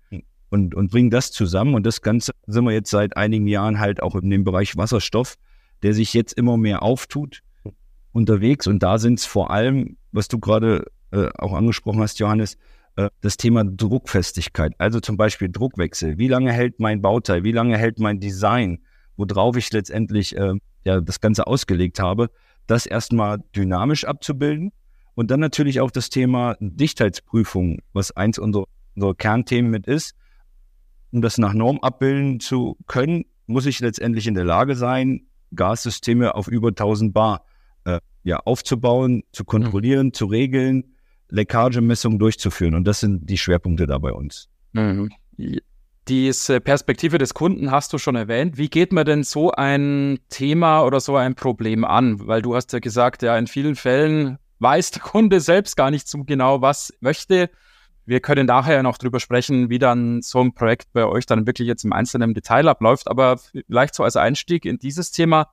Und, 0.50 0.74
und 0.74 0.92
bringen 0.92 1.10
das 1.10 1.32
zusammen. 1.32 1.74
Und 1.74 1.84
das 1.84 2.00
Ganze 2.00 2.32
sind 2.46 2.64
wir 2.64 2.72
jetzt 2.72 2.90
seit 2.90 3.16
einigen 3.16 3.48
Jahren 3.48 3.80
halt 3.80 4.00
auch 4.02 4.14
in 4.14 4.30
dem 4.30 4.44
Bereich 4.44 4.76
Wasserstoff, 4.76 5.34
der 5.82 5.94
sich 5.94 6.14
jetzt 6.14 6.32
immer 6.34 6.56
mehr 6.56 6.82
auftut, 6.82 7.40
unterwegs. 8.12 8.68
Und 8.68 8.82
da 8.82 8.98
sind 8.98 9.18
es 9.18 9.26
vor 9.26 9.50
allem, 9.50 9.96
was 10.12 10.28
du 10.28 10.38
gerade 10.38 10.86
äh, 11.10 11.28
auch 11.38 11.54
angesprochen 11.54 12.00
hast, 12.00 12.20
Johannes, 12.20 12.56
das 13.20 13.36
Thema 13.36 13.64
Druckfestigkeit, 13.64 14.72
also 14.78 15.00
zum 15.00 15.16
Beispiel 15.16 15.48
Druckwechsel. 15.50 16.18
Wie 16.18 16.28
lange 16.28 16.52
hält 16.52 16.78
mein 16.78 17.02
Bauteil? 17.02 17.42
Wie 17.42 17.52
lange 17.52 17.76
hält 17.76 17.98
mein 17.98 18.20
Design, 18.20 18.78
worauf 19.16 19.56
ich 19.56 19.72
letztendlich 19.72 20.36
äh, 20.36 20.54
ja, 20.84 21.00
das 21.00 21.20
Ganze 21.20 21.46
ausgelegt 21.46 21.98
habe, 21.98 22.30
das 22.66 22.86
erstmal 22.86 23.38
dynamisch 23.54 24.04
abzubilden. 24.04 24.72
Und 25.14 25.30
dann 25.30 25.40
natürlich 25.40 25.80
auch 25.80 25.90
das 25.90 26.08
Thema 26.08 26.56
Dichtheitsprüfung, 26.60 27.78
was 27.92 28.12
eins 28.12 28.38
unserer, 28.38 28.66
unserer 28.94 29.14
Kernthemen 29.14 29.70
mit 29.70 29.86
ist. 29.86 30.14
Um 31.12 31.22
das 31.22 31.38
nach 31.38 31.52
Norm 31.52 31.78
abbilden 31.80 32.40
zu 32.40 32.76
können, 32.86 33.24
muss 33.46 33.66
ich 33.66 33.80
letztendlich 33.80 34.26
in 34.26 34.34
der 34.34 34.44
Lage 34.44 34.74
sein, 34.74 35.26
Gassysteme 35.54 36.34
auf 36.34 36.48
über 36.48 36.68
1000 36.68 37.14
Bar 37.14 37.44
äh, 37.84 38.00
ja, 38.24 38.38
aufzubauen, 38.38 39.22
zu 39.30 39.44
kontrollieren, 39.44 40.08
mhm. 40.08 40.12
zu 40.14 40.26
regeln, 40.26 40.93
Leckagemessungen 41.28 42.18
durchzuführen. 42.18 42.74
Und 42.74 42.84
das 42.84 43.00
sind 43.00 43.28
die 43.28 43.38
Schwerpunkte 43.38 43.86
da 43.86 43.98
bei 43.98 44.12
uns. 44.12 44.48
Mhm. 44.72 45.10
Diese 46.08 46.60
Perspektive 46.60 47.16
des 47.18 47.32
Kunden 47.32 47.70
hast 47.70 47.92
du 47.92 47.98
schon 47.98 48.14
erwähnt. 48.14 48.58
Wie 48.58 48.68
geht 48.68 48.92
man 48.92 49.06
denn 49.06 49.22
so 49.22 49.52
ein 49.52 50.18
Thema 50.28 50.82
oder 50.82 51.00
so 51.00 51.16
ein 51.16 51.34
Problem 51.34 51.84
an? 51.84 52.26
Weil 52.26 52.42
du 52.42 52.54
hast 52.54 52.72
ja 52.72 52.78
gesagt, 52.78 53.22
ja, 53.22 53.36
in 53.38 53.46
vielen 53.46 53.74
Fällen 53.74 54.38
weiß 54.58 54.92
der 54.92 55.02
Kunde 55.02 55.40
selbst 55.40 55.76
gar 55.76 55.90
nicht 55.90 56.08
so 56.08 56.24
genau, 56.24 56.60
was 56.60 56.92
möchte. 57.00 57.50
Wir 58.06 58.20
können 58.20 58.46
nachher 58.46 58.82
noch 58.82 58.98
drüber 58.98 59.18
sprechen, 59.18 59.70
wie 59.70 59.78
dann 59.78 60.20
so 60.20 60.40
ein 60.40 60.52
Projekt 60.52 60.92
bei 60.92 61.06
euch 61.06 61.24
dann 61.24 61.46
wirklich 61.46 61.66
jetzt 61.66 61.84
im 61.84 61.92
einzelnen 61.94 62.34
Detail 62.34 62.68
abläuft. 62.68 63.08
Aber 63.08 63.38
vielleicht 63.38 63.94
so 63.94 64.04
als 64.04 64.16
Einstieg 64.16 64.66
in 64.66 64.78
dieses 64.78 65.10
Thema, 65.10 65.48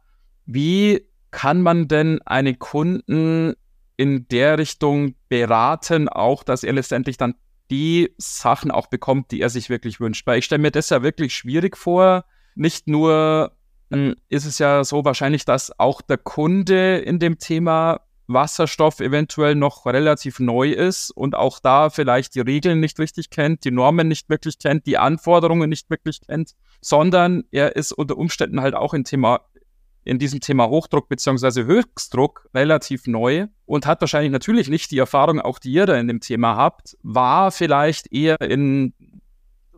wie 0.46 1.08
kann 1.32 1.62
man 1.62 1.88
denn 1.88 2.20
einen 2.26 2.60
Kunden 2.60 3.54
in 4.02 4.28
der 4.30 4.58
Richtung 4.58 5.14
beraten, 5.30 6.10
auch 6.10 6.44
dass 6.44 6.64
er 6.64 6.74
letztendlich 6.74 7.18
dann 7.18 7.36
die 7.70 8.16
Sachen 8.18 8.72
auch 8.72 8.88
bekommt, 8.88 9.30
die 9.30 9.42
er 9.42 9.52
sich 9.52 9.70
wirklich 9.70 10.00
wünscht. 10.00 10.26
Weil 10.26 10.40
ich 10.40 10.46
stelle 10.46 10.62
mir 10.62 10.72
das 10.72 10.90
ja 10.90 11.04
wirklich 11.04 11.36
schwierig 11.36 11.78
vor. 11.78 12.26
Nicht 12.56 12.88
nur 12.88 13.52
hm, 13.92 14.16
ist 14.28 14.46
es 14.46 14.58
ja 14.58 14.84
so 14.84 15.06
wahrscheinlich, 15.06 15.46
dass 15.46 15.78
auch 15.80 16.02
der 16.02 16.18
Kunde 16.18 16.98
in 16.98 17.20
dem 17.20 17.38
Thema 17.38 18.02
Wasserstoff 18.26 19.02
eventuell 19.02 19.54
noch 19.54 19.86
relativ 19.86 20.40
neu 20.40 20.72
ist 20.72 21.12
und 21.12 21.36
auch 21.36 21.60
da 21.60 21.92
vielleicht 21.92 22.34
die 22.34 22.40
Regeln 22.40 22.80
nicht 22.80 22.98
richtig 22.98 23.30
kennt, 23.30 23.66
die 23.66 23.72
Normen 23.72 24.08
nicht 24.08 24.30
wirklich 24.30 24.58
kennt, 24.58 24.88
die 24.88 24.98
Anforderungen 24.98 25.70
nicht 25.70 25.92
wirklich 25.92 26.22
kennt, 26.22 26.56
sondern 26.82 27.44
er 27.52 27.76
ist 27.76 27.92
unter 27.92 28.18
Umständen 28.18 28.62
halt 28.62 28.74
auch 28.74 28.96
in 28.96 29.04
Thema 29.04 29.42
in 30.04 30.20
diesem 30.20 30.40
Thema 30.40 30.68
Hochdruck 30.68 31.10
beziehungsweise 31.10 31.66
Höchstdruck 31.66 32.50
relativ 32.54 33.08
neu 33.08 33.48
und 33.66 33.86
hat 33.86 34.02
wahrscheinlich 34.02 34.32
natürlich 34.32 34.70
nicht 34.70 34.92
die 34.92 34.98
Erfahrung, 34.98 35.40
auch 35.40 35.60
die 35.60 35.72
ihr 35.72 35.86
da 35.86 35.96
in 35.98 36.08
dem 36.08 36.22
Thema 36.22 36.56
habt, 36.56 36.98
war 37.04 37.52
vielleicht 37.52 38.12
eher 38.12 38.42
in, 38.42 38.94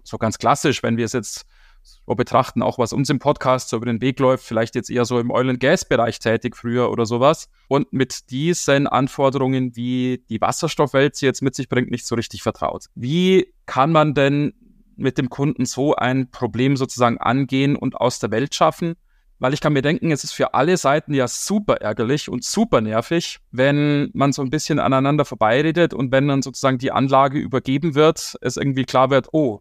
so 0.03 0.17
ganz 0.17 0.37
klassisch, 0.37 0.83
wenn 0.83 0.97
wir 0.97 1.05
es 1.05 1.13
jetzt 1.13 1.45
so 1.83 2.15
betrachten, 2.15 2.61
auch 2.61 2.77
was 2.77 2.93
uns 2.93 3.09
im 3.09 3.19
Podcast 3.19 3.69
so 3.69 3.77
über 3.77 3.85
den 3.85 4.01
Weg 4.01 4.19
läuft, 4.19 4.45
vielleicht 4.45 4.75
jetzt 4.75 4.89
eher 4.89 5.03
so 5.03 5.19
im 5.19 5.31
Oil- 5.31 5.49
and 5.49 5.59
Gas-Bereich 5.59 6.19
tätig 6.19 6.55
früher 6.55 6.89
oder 6.89 7.05
sowas 7.05 7.49
und 7.67 7.91
mit 7.91 8.29
diesen 8.29 8.87
Anforderungen, 8.87 9.75
wie 9.75 10.23
die 10.29 10.39
Wasserstoffwelt 10.39 11.15
sie 11.15 11.25
jetzt 11.25 11.41
mit 11.41 11.55
sich 11.55 11.67
bringt, 11.67 11.91
nicht 11.91 12.05
so 12.05 12.15
richtig 12.15 12.41
vertraut. 12.41 12.85
Wie 12.95 13.53
kann 13.65 13.91
man 13.91 14.13
denn 14.13 14.53
mit 14.95 15.17
dem 15.17 15.29
Kunden 15.29 15.65
so 15.65 15.95
ein 15.95 16.31
Problem 16.31 16.77
sozusagen 16.77 17.17
angehen 17.17 17.75
und 17.75 17.95
aus 17.95 18.19
der 18.19 18.31
Welt 18.31 18.55
schaffen? 18.55 18.95
Weil 19.43 19.53
ich 19.53 19.59
kann 19.59 19.73
mir 19.73 19.81
denken, 19.81 20.09
es 20.09 20.23
ist 20.23 20.31
für 20.31 20.53
alle 20.53 20.77
Seiten 20.77 21.13
ja 21.13 21.27
super 21.27 21.81
ärgerlich 21.81 22.29
und 22.29 22.45
super 22.45 22.79
nervig, 22.79 23.39
wenn 23.51 24.09
man 24.13 24.31
so 24.31 24.41
ein 24.41 24.49
bisschen 24.49 24.79
aneinander 24.79 25.25
vorbeiredet 25.25 25.93
und 25.93 26.13
wenn 26.13 26.29
dann 26.29 26.41
sozusagen 26.41 26.77
die 26.77 26.93
Anlage 26.93 27.39
übergeben 27.39 27.93
wird, 27.93 28.37
es 28.39 28.55
irgendwie 28.55 28.85
klar 28.85 29.09
wird, 29.09 29.27
oh, 29.33 29.59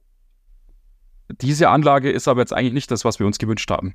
diese 1.40 1.68
Anlage 1.68 2.12
ist 2.12 2.28
aber 2.28 2.42
jetzt 2.42 2.52
eigentlich 2.52 2.74
nicht 2.74 2.92
das, 2.92 3.04
was 3.04 3.18
wir 3.18 3.26
uns 3.26 3.38
gewünscht 3.38 3.68
haben. 3.72 3.94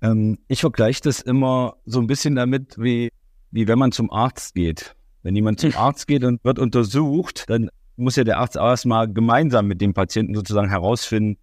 Ähm, 0.00 0.38
ich 0.46 0.60
vergleiche 0.60 1.00
das 1.02 1.22
immer 1.22 1.74
so 1.86 1.98
ein 1.98 2.06
bisschen 2.06 2.36
damit, 2.36 2.76
wie, 2.78 3.10
wie 3.50 3.66
wenn 3.66 3.80
man 3.80 3.90
zum 3.90 4.12
Arzt 4.12 4.54
geht. 4.54 4.94
Wenn 5.24 5.34
jemand 5.34 5.58
zum 5.58 5.74
Arzt 5.74 6.06
geht 6.06 6.22
und 6.22 6.44
wird 6.44 6.60
untersucht, 6.60 7.46
dann 7.48 7.68
muss 7.96 8.14
ja 8.14 8.22
der 8.22 8.38
Arzt 8.38 8.54
erstmal 8.54 9.12
gemeinsam 9.12 9.66
mit 9.66 9.80
dem 9.80 9.92
Patienten 9.92 10.36
sozusagen 10.36 10.68
herausfinden, 10.68 11.36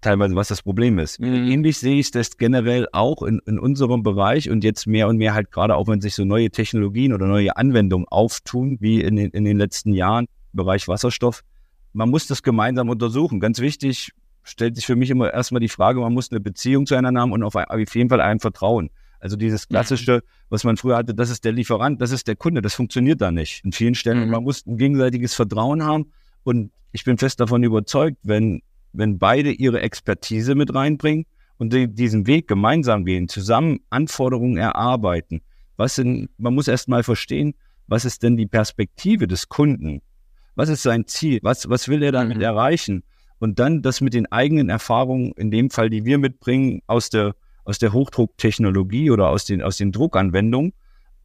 teilweise, 0.00 0.34
was 0.34 0.48
das 0.48 0.62
Problem 0.62 0.98
ist. 0.98 1.20
Mhm. 1.20 1.48
Ähnlich 1.48 1.78
sehe 1.78 1.98
ich 1.98 2.10
das 2.10 2.36
generell 2.36 2.88
auch 2.92 3.22
in, 3.22 3.40
in 3.46 3.58
unserem 3.58 4.02
Bereich 4.02 4.50
und 4.50 4.64
jetzt 4.64 4.86
mehr 4.86 5.08
und 5.08 5.16
mehr 5.16 5.34
halt 5.34 5.50
gerade 5.50 5.76
auch, 5.76 5.88
wenn 5.88 6.00
sich 6.00 6.14
so 6.14 6.24
neue 6.24 6.50
Technologien 6.50 7.12
oder 7.12 7.26
neue 7.26 7.56
Anwendungen 7.56 8.06
auftun, 8.08 8.78
wie 8.80 9.00
in 9.00 9.16
den, 9.16 9.30
in 9.30 9.44
den 9.44 9.58
letzten 9.58 9.92
Jahren 9.92 10.26
im 10.52 10.56
Bereich 10.56 10.88
Wasserstoff. 10.88 11.42
Man 11.92 12.08
muss 12.08 12.26
das 12.26 12.42
gemeinsam 12.42 12.88
untersuchen. 12.88 13.40
Ganz 13.40 13.60
wichtig 13.60 14.12
stellt 14.42 14.76
sich 14.76 14.86
für 14.86 14.96
mich 14.96 15.10
immer 15.10 15.32
erstmal 15.32 15.60
die 15.60 15.68
Frage, 15.68 16.00
man 16.00 16.12
muss 16.12 16.30
eine 16.30 16.40
Beziehung 16.40 16.86
zueinander 16.86 17.20
haben 17.20 17.32
und 17.32 17.42
auf, 17.42 17.54
auf 17.54 17.94
jeden 17.94 18.08
Fall 18.08 18.20
ein 18.20 18.40
Vertrauen. 18.40 18.90
Also 19.20 19.36
dieses 19.36 19.68
klassische, 19.68 20.22
was 20.48 20.64
man 20.64 20.78
früher 20.78 20.96
hatte, 20.96 21.14
das 21.14 21.28
ist 21.28 21.44
der 21.44 21.52
Lieferant, 21.52 22.00
das 22.00 22.10
ist 22.10 22.26
der 22.26 22.36
Kunde, 22.36 22.62
das 22.62 22.74
funktioniert 22.74 23.20
da 23.20 23.30
nicht. 23.30 23.62
In 23.64 23.72
vielen 23.72 23.94
Stellen, 23.94 24.24
mhm. 24.24 24.30
man 24.30 24.42
muss 24.42 24.66
ein 24.66 24.78
gegenseitiges 24.78 25.34
Vertrauen 25.34 25.84
haben 25.84 26.12
und 26.42 26.72
ich 26.92 27.04
bin 27.04 27.18
fest 27.18 27.38
davon 27.38 27.62
überzeugt, 27.62 28.16
wenn 28.22 28.62
wenn 28.92 29.18
beide 29.18 29.50
ihre 29.52 29.80
Expertise 29.80 30.54
mit 30.54 30.74
reinbringen 30.74 31.26
und 31.58 31.72
die, 31.72 31.88
diesen 31.88 32.26
Weg 32.26 32.48
gemeinsam 32.48 33.04
gehen, 33.04 33.28
zusammen 33.28 33.80
Anforderungen 33.90 34.56
erarbeiten. 34.56 35.42
Was 35.76 35.94
sind, 35.94 36.30
man 36.38 36.54
muss 36.54 36.68
erst 36.68 36.88
mal 36.88 37.02
verstehen, 37.02 37.54
was 37.86 38.04
ist 38.04 38.22
denn 38.22 38.36
die 38.36 38.46
Perspektive 38.46 39.26
des 39.26 39.48
Kunden? 39.48 40.00
Was 40.54 40.68
ist 40.68 40.82
sein 40.82 41.06
Ziel? 41.06 41.40
Was, 41.42 41.68
was 41.68 41.88
will 41.88 42.02
er 42.02 42.12
damit 42.12 42.38
mhm. 42.38 42.42
erreichen? 42.42 43.02
Und 43.38 43.58
dann 43.58 43.82
das 43.82 44.00
mit 44.00 44.14
den 44.14 44.30
eigenen 44.30 44.68
Erfahrungen, 44.68 45.32
in 45.36 45.50
dem 45.50 45.70
Fall, 45.70 45.90
die 45.90 46.04
wir 46.04 46.18
mitbringen 46.18 46.82
aus 46.86 47.08
der, 47.08 47.34
aus 47.64 47.78
der 47.78 47.92
Hochdrucktechnologie 47.92 49.10
oder 49.10 49.28
aus 49.28 49.44
den, 49.44 49.62
aus 49.62 49.76
den 49.76 49.92
Druckanwendungen, 49.92 50.72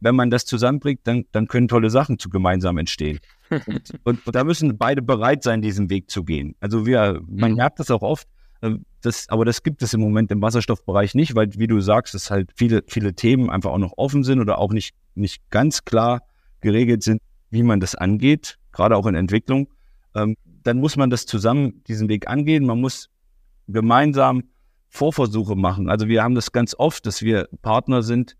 wenn 0.00 0.14
man 0.14 0.30
das 0.30 0.44
zusammenbringt, 0.44 1.00
dann, 1.04 1.24
dann 1.32 1.48
können 1.48 1.68
tolle 1.68 1.90
Sachen 1.90 2.18
zu 2.18 2.28
gemeinsam 2.28 2.78
entstehen. 2.78 3.18
Und, 3.66 3.92
und, 4.04 4.20
da 4.34 4.44
müssen 4.44 4.76
beide 4.76 5.02
bereit 5.02 5.42
sein, 5.42 5.62
diesen 5.62 5.88
Weg 5.88 6.10
zu 6.10 6.24
gehen. 6.24 6.56
Also 6.60 6.86
wir, 6.86 7.20
man 7.28 7.52
mhm. 7.52 7.56
merkt 7.56 7.78
das 7.78 7.90
auch 7.90 8.02
oft, 8.02 8.26
äh, 8.60 8.72
das, 9.02 9.28
aber 9.28 9.44
das 9.44 9.62
gibt 9.62 9.82
es 9.82 9.94
im 9.94 10.00
Moment 10.00 10.30
im 10.32 10.42
Wasserstoffbereich 10.42 11.14
nicht, 11.14 11.34
weil, 11.34 11.50
wie 11.54 11.66
du 11.66 11.80
sagst, 11.80 12.14
dass 12.14 12.30
halt 12.30 12.50
viele, 12.56 12.82
viele 12.88 13.14
Themen 13.14 13.50
einfach 13.50 13.70
auch 13.70 13.78
noch 13.78 13.94
offen 13.96 14.24
sind 14.24 14.40
oder 14.40 14.58
auch 14.58 14.72
nicht, 14.72 14.94
nicht 15.14 15.48
ganz 15.50 15.84
klar 15.84 16.22
geregelt 16.60 17.02
sind, 17.02 17.22
wie 17.50 17.62
man 17.62 17.80
das 17.80 17.94
angeht, 17.94 18.58
gerade 18.72 18.96
auch 18.96 19.06
in 19.06 19.14
Entwicklung. 19.14 19.68
Ähm, 20.14 20.36
dann 20.62 20.78
muss 20.78 20.96
man 20.96 21.10
das 21.10 21.26
zusammen 21.26 21.84
diesen 21.84 22.08
Weg 22.08 22.28
angehen. 22.28 22.66
Man 22.66 22.80
muss 22.80 23.08
gemeinsam 23.68 24.42
Vorversuche 24.88 25.54
machen. 25.54 25.88
Also 25.88 26.08
wir 26.08 26.22
haben 26.22 26.34
das 26.34 26.52
ganz 26.52 26.74
oft, 26.76 27.06
dass 27.06 27.22
wir 27.22 27.48
Partner 27.62 28.02
sind, 28.02 28.36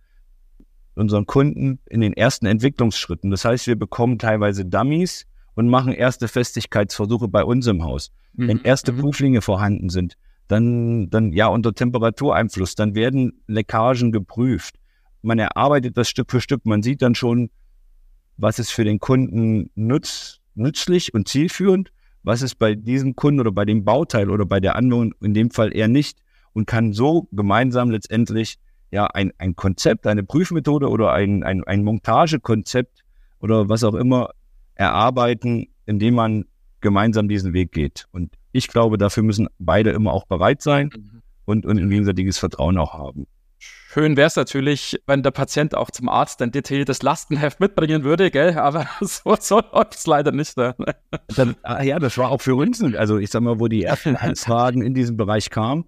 unseren 0.96 1.26
Kunden 1.26 1.78
in 1.86 2.00
den 2.00 2.14
ersten 2.14 2.46
Entwicklungsschritten. 2.46 3.30
Das 3.30 3.44
heißt, 3.44 3.66
wir 3.66 3.76
bekommen 3.76 4.18
teilweise 4.18 4.64
Dummies 4.64 5.26
und 5.54 5.68
machen 5.68 5.92
erste 5.92 6.26
Festigkeitsversuche 6.28 7.28
bei 7.28 7.44
uns 7.44 7.66
im 7.66 7.84
Haus. 7.84 8.10
Mhm. 8.34 8.48
Wenn 8.48 8.60
erste 8.62 8.92
mhm. 8.92 8.98
Prüflinge 8.98 9.42
vorhanden 9.42 9.90
sind, 9.90 10.16
dann, 10.48 11.10
dann 11.10 11.32
ja 11.32 11.48
unter 11.48 11.74
Temperatureinfluss, 11.74 12.74
dann 12.74 12.94
werden 12.94 13.42
Leckagen 13.46 14.12
geprüft. 14.12 14.76
Man 15.22 15.38
erarbeitet 15.38 15.96
das 15.96 16.08
Stück 16.08 16.30
für 16.30 16.40
Stück. 16.40 16.64
Man 16.66 16.82
sieht 16.82 17.02
dann 17.02 17.14
schon, 17.14 17.50
was 18.36 18.58
ist 18.58 18.70
für 18.70 18.84
den 18.84 18.98
Kunden 18.98 19.70
nütz, 19.74 20.40
nützlich 20.54 21.14
und 21.14 21.28
zielführend, 21.28 21.90
was 22.22 22.42
ist 22.42 22.56
bei 22.56 22.74
diesem 22.74 23.16
Kunden 23.16 23.40
oder 23.40 23.52
bei 23.52 23.64
dem 23.64 23.84
Bauteil 23.84 24.30
oder 24.30 24.46
bei 24.46 24.60
der 24.60 24.76
Anwendung 24.76 25.14
in 25.20 25.34
dem 25.34 25.50
Fall 25.50 25.74
eher 25.74 25.88
nicht 25.88 26.18
und 26.52 26.66
kann 26.66 26.92
so 26.92 27.28
gemeinsam 27.32 27.90
letztendlich 27.90 28.58
ja, 28.90 29.06
ein, 29.06 29.32
ein 29.38 29.56
Konzept, 29.56 30.06
eine 30.06 30.22
Prüfmethode 30.22 30.88
oder 30.88 31.12
ein, 31.12 31.42
ein, 31.42 31.64
ein 31.64 31.84
Montagekonzept 31.84 33.04
oder 33.40 33.68
was 33.68 33.84
auch 33.84 33.94
immer 33.94 34.30
erarbeiten, 34.74 35.68
indem 35.86 36.14
man 36.14 36.44
gemeinsam 36.80 37.28
diesen 37.28 37.52
Weg 37.52 37.72
geht. 37.72 38.06
Und 38.12 38.34
ich 38.52 38.68
glaube, 38.68 38.98
dafür 38.98 39.22
müssen 39.22 39.48
beide 39.58 39.90
immer 39.90 40.12
auch 40.12 40.26
bereit 40.26 40.62
sein 40.62 40.90
mhm. 40.94 41.22
und, 41.44 41.66
und 41.66 41.78
ein 41.78 41.90
gegenseitiges 41.90 42.38
Vertrauen 42.38 42.78
auch 42.78 42.94
haben. 42.94 43.26
Schön 43.58 44.16
wäre 44.16 44.26
es 44.26 44.36
natürlich, 44.36 45.00
wenn 45.06 45.22
der 45.22 45.30
Patient 45.30 45.74
auch 45.74 45.90
zum 45.90 46.10
Arzt 46.10 46.42
ein 46.42 46.52
detailliertes 46.52 47.02
Lastenheft 47.02 47.60
mitbringen 47.60 48.04
würde, 48.04 48.30
gell? 48.30 48.58
Aber 48.58 48.86
so, 49.00 49.36
so 49.40 49.62
läuft 49.72 49.94
es 49.94 50.06
leider 50.06 50.32
nicht. 50.32 50.56
Ne? 50.56 50.74
Dann, 51.34 51.56
ah 51.62 51.82
ja, 51.82 51.98
das 51.98 52.18
war 52.18 52.30
auch 52.30 52.42
für 52.42 52.56
uns, 52.56 52.82
also 52.82 53.16
ich 53.16 53.30
sag 53.30 53.40
mal, 53.42 53.58
wo 53.58 53.68
die 53.68 53.84
ersten 53.84 54.14
Anfragen 54.16 54.82
in 54.82 54.92
diesem 54.92 55.16
Bereich 55.16 55.48
kamen, 55.48 55.86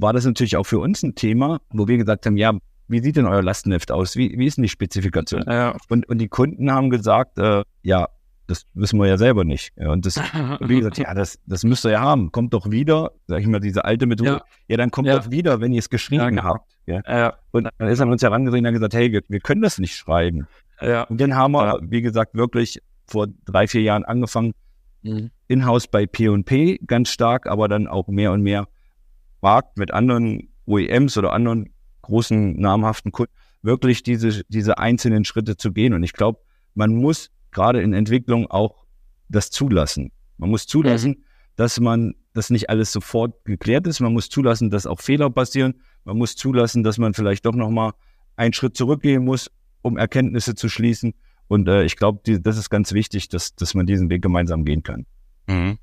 war 0.00 0.12
das 0.12 0.24
natürlich 0.24 0.56
auch 0.56 0.64
für 0.64 0.78
uns 0.78 1.02
ein 1.02 1.14
Thema, 1.14 1.60
wo 1.70 1.86
wir 1.86 1.98
gesagt 1.98 2.26
haben, 2.26 2.36
ja, 2.36 2.52
wie 2.88 3.00
sieht 3.00 3.16
denn 3.16 3.26
euer 3.26 3.42
Lastenheft 3.42 3.92
aus? 3.92 4.16
Wie, 4.16 4.36
wie 4.36 4.46
ist 4.46 4.56
denn 4.56 4.62
die 4.62 4.68
Spezifikation? 4.68 5.44
Ja. 5.46 5.76
Und, 5.88 6.08
und 6.08 6.18
die 6.18 6.28
Kunden 6.28 6.72
haben 6.72 6.90
gesagt, 6.90 7.38
äh, 7.38 7.62
ja, 7.82 8.08
das 8.48 8.66
wissen 8.74 8.98
wir 8.98 9.06
ja 9.06 9.16
selber 9.16 9.44
nicht. 9.44 9.72
Ja, 9.76 9.92
und 9.92 10.04
das, 10.06 10.16
wie 10.60 10.78
gesagt, 10.78 10.98
ja, 10.98 11.14
das, 11.14 11.38
das 11.46 11.62
müsst 11.62 11.84
ihr 11.86 11.92
ja 11.92 12.00
haben. 12.00 12.32
Kommt 12.32 12.52
doch 12.52 12.70
wieder, 12.70 13.12
sag 13.28 13.40
ich 13.40 13.46
mal, 13.46 13.60
diese 13.60 13.84
alte 13.84 14.06
Methode. 14.06 14.30
Ja, 14.30 14.44
ja 14.68 14.76
dann 14.76 14.90
kommt 14.90 15.06
ja. 15.06 15.18
doch 15.18 15.30
wieder, 15.30 15.60
wenn 15.60 15.72
ihr 15.72 15.78
es 15.78 15.88
geschrieben 15.88 16.22
ja, 16.22 16.30
genau. 16.30 16.42
habt. 16.42 16.72
Ja. 16.86 17.34
Und 17.52 17.68
dann 17.78 17.88
ist 17.88 18.00
er 18.00 18.08
uns 18.08 18.22
herangesehen 18.22 18.64
und 18.64 18.66
hat 18.66 18.74
gesagt, 18.74 18.94
hey, 18.94 19.12
wir, 19.12 19.22
wir, 19.28 19.40
können 19.40 19.62
das 19.62 19.78
nicht 19.78 19.94
schreiben. 19.94 20.48
Ja. 20.80 21.04
Und 21.04 21.20
dann 21.20 21.36
haben 21.36 21.52
wir, 21.52 21.78
wie 21.82 22.02
gesagt, 22.02 22.34
wirklich 22.34 22.82
vor 23.06 23.28
drei, 23.44 23.68
vier 23.68 23.82
Jahren 23.82 24.04
angefangen, 24.04 24.52
mhm. 25.02 25.30
in-house 25.46 25.86
bei 25.86 26.06
P&P 26.06 26.80
ganz 26.86 27.10
stark, 27.10 27.46
aber 27.46 27.68
dann 27.68 27.86
auch 27.86 28.08
mehr 28.08 28.32
und 28.32 28.42
mehr 28.42 28.66
Markt 29.40 29.76
mit 29.78 29.92
anderen 29.92 30.52
OEMs 30.66 31.16
oder 31.16 31.32
anderen 31.32 31.72
großen 32.02 32.58
namhaften 32.58 33.12
Kunden 33.12 33.32
wirklich 33.62 34.02
diese, 34.02 34.42
diese 34.48 34.78
einzelnen 34.78 35.24
Schritte 35.24 35.56
zu 35.56 35.72
gehen. 35.72 35.94
Und 35.94 36.02
ich 36.02 36.12
glaube, 36.12 36.40
man 36.74 36.94
muss 36.94 37.30
gerade 37.50 37.82
in 37.82 37.92
Entwicklung 37.92 38.46
auch 38.50 38.86
das 39.28 39.50
zulassen. 39.50 40.12
Man 40.38 40.50
muss 40.50 40.66
zulassen, 40.66 41.10
mhm. 41.10 41.24
dass 41.56 41.80
man, 41.80 42.14
dass 42.32 42.50
nicht 42.50 42.70
alles 42.70 42.92
sofort 42.92 43.44
geklärt 43.44 43.86
ist. 43.86 44.00
Man 44.00 44.12
muss 44.12 44.28
zulassen, 44.28 44.70
dass 44.70 44.86
auch 44.86 45.00
Fehler 45.00 45.30
passieren. 45.30 45.74
Man 46.04 46.16
muss 46.16 46.36
zulassen, 46.36 46.82
dass 46.82 46.98
man 46.98 47.14
vielleicht 47.14 47.44
doch 47.44 47.54
nochmal 47.54 47.92
einen 48.36 48.52
Schritt 48.52 48.76
zurückgehen 48.76 49.24
muss, 49.24 49.50
um 49.82 49.98
Erkenntnisse 49.98 50.54
zu 50.54 50.68
schließen. 50.68 51.14
Und 51.48 51.68
äh, 51.68 51.84
ich 51.84 51.96
glaube, 51.96 52.20
das 52.40 52.56
ist 52.56 52.70
ganz 52.70 52.92
wichtig, 52.92 53.28
dass, 53.28 53.54
dass 53.54 53.74
man 53.74 53.86
diesen 53.86 54.08
Weg 54.08 54.22
gemeinsam 54.22 54.64
gehen 54.64 54.82
kann. 54.82 55.06
Mhm. 55.46 55.78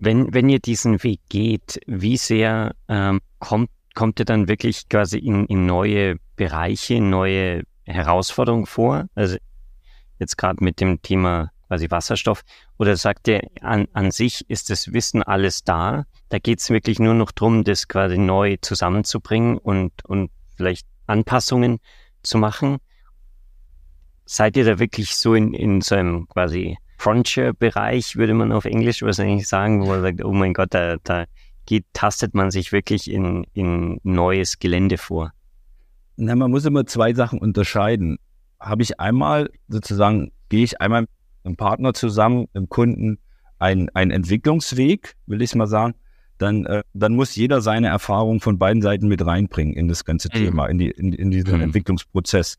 Wenn, 0.00 0.32
wenn 0.32 0.48
ihr 0.48 0.60
diesen 0.60 1.02
Weg 1.02 1.20
geht, 1.28 1.80
wie 1.86 2.16
sehr 2.16 2.74
ähm, 2.88 3.20
kommt, 3.38 3.70
kommt 3.94 4.20
ihr 4.20 4.24
dann 4.24 4.48
wirklich 4.48 4.88
quasi 4.88 5.18
in, 5.18 5.46
in 5.46 5.66
neue 5.66 6.16
Bereiche, 6.36 7.00
neue 7.00 7.64
Herausforderungen 7.84 8.66
vor? 8.66 9.08
Also 9.14 9.36
jetzt 10.18 10.36
gerade 10.36 10.62
mit 10.62 10.80
dem 10.80 11.02
Thema 11.02 11.50
quasi 11.68 11.90
Wasserstoff? 11.90 12.42
Oder 12.78 12.96
sagt 12.96 13.28
ihr, 13.28 13.42
an, 13.60 13.86
an 13.92 14.10
sich 14.10 14.48
ist 14.48 14.70
das 14.70 14.92
Wissen 14.92 15.22
alles 15.22 15.64
da? 15.64 16.04
Da 16.28 16.38
geht 16.38 16.60
es 16.60 16.70
wirklich 16.70 16.98
nur 16.98 17.14
noch 17.14 17.30
darum, 17.30 17.64
das 17.64 17.88
quasi 17.88 18.18
neu 18.18 18.56
zusammenzubringen 18.60 19.58
und, 19.58 20.04
und 20.04 20.30
vielleicht 20.56 20.86
Anpassungen 21.06 21.78
zu 22.22 22.38
machen? 22.38 22.78
Seid 24.24 24.56
ihr 24.56 24.64
da 24.64 24.78
wirklich 24.78 25.14
so 25.16 25.34
in, 25.34 25.54
in 25.54 25.80
so 25.80 25.94
einem 25.94 26.26
quasi 26.28 26.76
Frontier-Bereich, 26.98 28.16
würde 28.16 28.34
man 28.34 28.52
auf 28.52 28.64
Englisch 28.64 29.02
wahrscheinlich 29.02 29.48
sagen, 29.48 29.82
wo 29.82 29.86
man 29.86 30.02
sagt, 30.02 30.24
oh 30.24 30.32
mein 30.32 30.52
Gott, 30.52 30.74
da, 30.74 30.96
da 31.04 31.24
geht, 31.64 31.86
tastet 31.92 32.34
man 32.34 32.50
sich 32.50 32.72
wirklich 32.72 33.10
in, 33.10 33.44
in 33.54 34.00
neues 34.02 34.58
Gelände 34.58 34.98
vor? 34.98 35.32
Na, 36.16 36.34
man 36.34 36.50
muss 36.50 36.64
immer 36.64 36.86
zwei 36.86 37.14
Sachen 37.14 37.38
unterscheiden. 37.38 38.18
Habe 38.58 38.82
ich 38.82 38.98
einmal 38.98 39.50
sozusagen, 39.68 40.32
gehe 40.48 40.64
ich 40.64 40.80
einmal 40.80 41.02
mit 41.02 41.10
einem 41.44 41.56
Partner 41.56 41.94
zusammen, 41.94 42.46
im 42.54 42.68
Kunden, 42.68 43.18
einen, 43.60 43.88
einen 43.90 44.10
Entwicklungsweg, 44.10 45.14
will 45.26 45.40
ich 45.40 45.54
mal 45.54 45.66
sagen, 45.66 45.94
dann, 46.38 46.66
äh, 46.66 46.82
dann 46.94 47.14
muss 47.14 47.34
jeder 47.36 47.60
seine 47.60 47.88
Erfahrung 47.88 48.40
von 48.40 48.58
beiden 48.58 48.82
Seiten 48.82 49.08
mit 49.08 49.24
reinbringen 49.24 49.74
in 49.74 49.88
das 49.88 50.04
ganze 50.04 50.28
mhm. 50.32 50.38
Thema, 50.38 50.66
in, 50.66 50.78
die, 50.78 50.90
in, 50.90 51.12
in 51.12 51.30
diesen 51.30 51.56
mhm. 51.56 51.62
Entwicklungsprozess. 51.62 52.58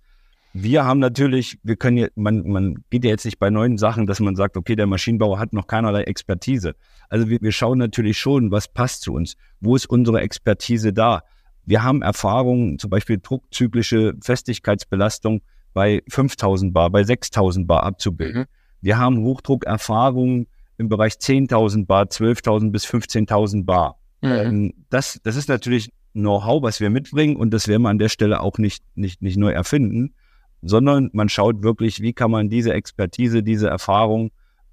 Wir 0.54 0.84
haben 0.84 1.00
natürlich, 1.00 1.60
wir 1.64 1.76
können 1.76 1.98
ja, 1.98 2.08
man, 2.16 2.48
man 2.48 2.84
geht 2.90 3.04
ja 3.04 3.12
jetzt 3.12 3.26
nicht 3.26 3.40
bei 3.40 3.50
neuen 3.50 3.78
Sachen, 3.78 4.08
dass 4.08 4.20
man 4.20 4.36
sagt, 4.36 4.58
okay, 4.58 4.76
der 4.76 4.88
Maschinenbauer 4.88 5.38
hat 5.38 5.54
noch 5.54 5.68
keinerlei 5.68 6.04
Expertise. 6.04 6.76
Also 7.08 7.30
wir, 7.30 7.40
wir 7.42 7.52
schauen 7.52 7.78
natürlich 7.78 8.18
schon, 8.18 8.52
was 8.52 8.68
passt 8.68 9.04
zu 9.04 9.14
uns. 9.14 9.36
Wo 9.60 9.76
ist 9.76 9.86
unsere 9.88 10.22
Expertise 10.22 10.92
da? 10.92 11.24
Wir 11.66 11.84
haben 11.84 12.02
Erfahrungen, 12.02 12.80
zum 12.80 12.90
Beispiel 12.90 13.20
druckzyklische 13.22 14.16
Festigkeitsbelastung 14.22 15.42
bei 15.74 16.02
5000 16.10 16.74
Bar, 16.74 16.90
bei 16.90 17.04
6000 17.04 17.68
Bar 17.68 17.84
abzubilden. 17.84 18.42
Mhm. 18.42 18.46
Wir 18.82 18.98
haben 18.98 19.20
Hochdruckerfahrungen 19.20 20.48
im 20.78 20.90
Bereich 20.90 21.14
10.000 21.14 21.86
Bar, 21.86 22.06
12.000 22.06 22.72
bis 22.72 22.88
15.000 22.88 23.66
Bar. 23.66 24.00
Mhm. 24.22 24.32
Ähm, 24.32 24.74
das, 24.90 25.20
das 25.24 25.36
ist 25.36 25.48
natürlich 25.48 25.92
Know-how, 26.14 26.64
was 26.64 26.80
wir 26.80 26.90
mitbringen 26.90 27.36
und 27.36 27.52
das 27.52 27.68
werden 27.68 27.84
wir 27.84 27.90
an 27.90 28.00
der 28.00 28.10
Stelle 28.10 28.40
auch 28.42 28.58
nicht, 28.58 28.84
nicht, 28.96 29.22
nicht 29.22 29.38
neu 29.38 29.52
erfinden 29.52 30.16
sondern 30.62 31.10
man 31.14 31.30
schaut 31.30 31.64
wirklich, 31.64 32.02
wie 32.02 32.14
kann 32.14 32.32
man 32.32 32.50
diese 32.50 32.74
Expertise, 32.74 33.44
diese 33.44 33.68
Erfahrung, 33.68 34.32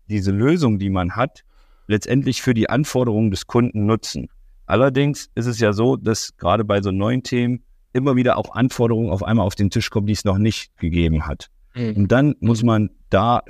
diese 0.09 0.31
Lösung, 0.31 0.79
die 0.79 0.91
man 0.91 1.17
hat, 1.17 1.45
letztendlich 1.87 2.43
für 2.43 2.55
die 2.55 2.69
Anforderungen 2.69 3.31
des 3.31 3.47
Kunden 3.47 3.87
nutzen. 3.87 4.29
Allerdings 4.67 5.31
ist 5.35 5.47
es 5.47 5.61
ja 5.61 5.73
so, 5.73 5.97
dass 5.97 6.37
gerade 6.37 6.65
bei 6.65 6.83
so 6.83 6.91
neuen 6.91 7.23
Themen 7.23 7.63
immer 7.93 8.17
wieder 8.17 8.37
auch 8.37 8.55
Anforderungen 8.55 9.11
auf 9.11 9.23
einmal 9.23 9.47
auf 9.47 9.55
den 9.55 9.71
Tisch 9.71 9.91
kommen, 9.91 10.07
die 10.07 10.13
es 10.13 10.25
noch 10.25 10.39
nicht 10.39 10.77
gegeben 10.77 11.27
hat. 11.27 11.49
Mhm. 11.75 11.93
Und 11.97 12.13
dann 12.13 12.35
muss 12.41 12.63
man 12.63 12.91
da, 13.11 13.43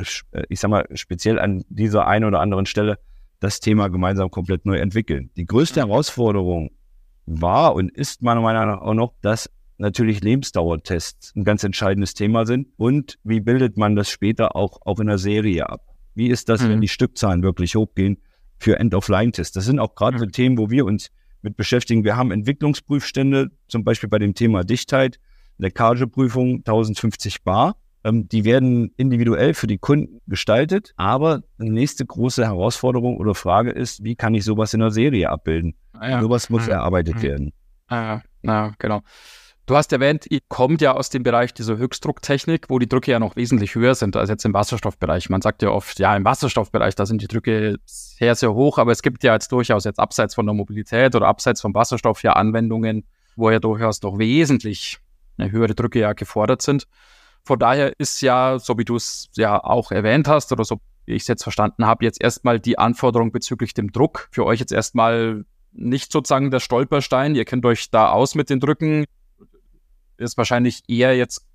ich 0.49 0.61
sag 0.61 0.71
mal, 0.71 0.87
speziell 0.95 1.39
an 1.39 1.65
dieser 1.69 2.07
einen 2.07 2.27
oder 2.27 2.41
anderen 2.41 2.67
Stelle 2.67 2.99
das 3.41 3.61
Thema 3.61 3.89
gemeinsam 3.89 4.31
komplett 4.31 4.67
neu 4.67 4.77
entwickeln. 4.77 5.31
Die 5.37 5.47
größte 5.47 5.81
mhm. 5.83 5.89
Herausforderung 5.89 6.71
war 7.25 7.75
und 7.75 7.91
ist 7.91 8.23
meiner 8.23 8.41
Meinung 8.41 8.67
nach 8.67 8.83
auch 8.83 8.95
noch, 8.95 9.15
dass 9.23 9.51
natürlich 9.79 10.23
Lebensdauertests 10.23 11.35
ein 11.37 11.45
ganz 11.45 11.65
entscheidendes 11.65 12.15
Thema 12.15 12.47
sind. 12.47 12.69
Und 12.77 13.19
wie 13.25 13.41
bildet 13.41 13.77
man 13.77 13.97
das 13.97 14.09
später 14.11 14.57
auch, 14.57 14.81
auch 14.85 15.01
in 15.01 15.07
der 15.07 15.19
Serie 15.19 15.69
ab? 15.69 15.83
Wie 16.15 16.29
ist 16.29 16.49
das, 16.49 16.63
mhm. 16.63 16.71
wenn 16.71 16.81
die 16.81 16.89
Stückzahlen 16.89 17.43
wirklich 17.43 17.77
hochgehen 17.77 18.19
für 18.59 18.79
End-of-Line-Tests? 18.79 19.53
Das 19.53 19.65
sind 19.65 19.79
auch 19.79 19.95
gerade 19.95 20.17
mhm. 20.17 20.21
so 20.21 20.27
Themen, 20.27 20.59
wo 20.59 20.71
wir 20.71 20.87
uns 20.87 21.11
mit 21.43 21.57
beschäftigen. 21.57 22.05
Wir 22.05 22.17
haben 22.17 22.31
Entwicklungsprüfstände, 22.31 23.51
zum 23.69 23.85
Beispiel 23.85 24.09
bei 24.09 24.19
dem 24.19 24.35
Thema 24.35 24.65
Dichtheit, 24.65 25.19
Leckageprüfung 25.59 26.57
1050 26.59 27.45
Bar. 27.45 27.77
Ähm, 28.05 28.29
die 28.29 28.45
werden 28.45 28.93
individuell 28.97 29.55
für 29.55 29.67
die 29.67 29.79
Kunden 29.79 30.21
gestaltet. 30.27 30.93
Aber 30.97 31.43
die 31.59 31.71
nächste 31.71 32.07
große 32.07 32.45
Herausforderung 32.45 33.19
oder 33.19 33.35
Frage 33.35 33.71
ist, 33.71 34.05
wie 34.05 34.17
kann 34.17 34.35
ich 34.35 34.45
sowas 34.45 34.75
in 34.75 34.81
der 34.81 34.91
Serie 34.91 35.31
abbilden? 35.31 35.75
Ah, 35.93 36.11
ja. 36.11 36.21
Sowas 36.21 36.51
muss 36.51 36.67
mhm. 36.67 36.73
erarbeitet 36.73 37.17
mhm. 37.17 37.23
werden. 37.23 37.53
Ah, 37.89 38.21
ja, 38.43 38.73
genau. 38.79 39.03
Du 39.67 39.75
hast 39.75 39.93
erwähnt, 39.93 40.27
ihr 40.31 40.39
kommt 40.49 40.81
ja 40.81 40.95
aus 40.95 41.11
dem 41.11 41.25
Bereich 41.25 41.53
dieser 41.53 41.77
Höchstdrucktechnik, 41.77 42.67
wo 42.69 42.79
die 42.79 42.89
Drücke 42.89 43.11
ja 43.11 43.19
noch 43.19 43.35
wesentlich 43.35 43.75
höher 43.75 43.97
sind 43.97 44.15
als 44.15 44.31
jetzt 44.31 44.45
im 44.45 44.55
Wasserstoffbereich. 44.55 45.29
Man 45.29 45.43
sagt 45.43 45.61
ja 45.61 45.71
oft, 45.71 45.99
ja, 45.99 46.15
im 46.17 46.25
Wasserstoffbereich, 46.25 46.95
da 46.95 47.05
sind 47.05 47.21
die 47.21 47.27
Drücke 47.27 47.77
sehr, 47.85 48.37
sehr 48.37 48.55
hoch, 48.55 48.79
aber 48.79 48.93
es 48.93 49.03
gibt 49.03 49.25
ja 49.25 49.33
jetzt 49.33 49.51
durchaus 49.51 49.83
jetzt 49.83 49.99
abseits 49.99 50.37
von 50.37 50.47
der 50.47 50.55
Mobilität 50.55 51.17
oder 51.17 51.27
abseits 51.27 51.61
vom 51.61 51.75
Wasserstoff 51.75 52.23
ja 52.23 52.35
Anwendungen, 52.35 53.07
wo 53.35 53.51
ja 53.51 53.59
durchaus 53.59 54.01
noch 54.03 54.19
wesentlich 54.19 54.99
höhere 55.37 55.75
Drücke 55.75 55.99
ja 55.99 56.13
gefordert 56.13 56.63
sind. 56.63 56.87
Von 57.43 57.59
daher 57.59 57.93
ist 57.99 58.21
ja, 58.21 58.61
so 58.61 58.79
wie 58.79 58.85
du 58.85 58.95
es 58.95 59.31
ja 59.35 59.63
auch 59.63 59.91
erwähnt 59.91 60.29
hast 60.29 60.53
oder 60.53 60.63
so 60.63 60.79
wie 61.07 61.15
ich 61.15 61.23
es 61.23 61.29
jetzt 61.29 61.43
verstanden 61.43 61.87
habe, 61.87 62.05
jetzt 62.05 62.23
erstmal 62.23 62.61
die 62.61 62.79
Anforderung 62.79 63.33
bezüglich 63.33 63.75
dem 63.75 63.91
Druck 63.91 64.29
für 64.31 64.47
euch 64.47 64.61
jetzt 64.61 64.73
erstmal 64.73 65.45
nicht 65.73 66.13
sozusagen 66.13 66.53
der 66.53 66.61
Stolperstein. 66.61 67.35
Ihr 67.35 67.45
kennt 67.45 67.67
euch 67.67 67.91
da 67.91 68.11
aus 68.11 68.37
mit 68.37 68.49
den 68.49 68.61
Drücken 68.61 69.07
ist 70.19 70.37
wahrscheinlich 70.37 70.83
eher 70.89 71.17
jetzt, 71.17 71.47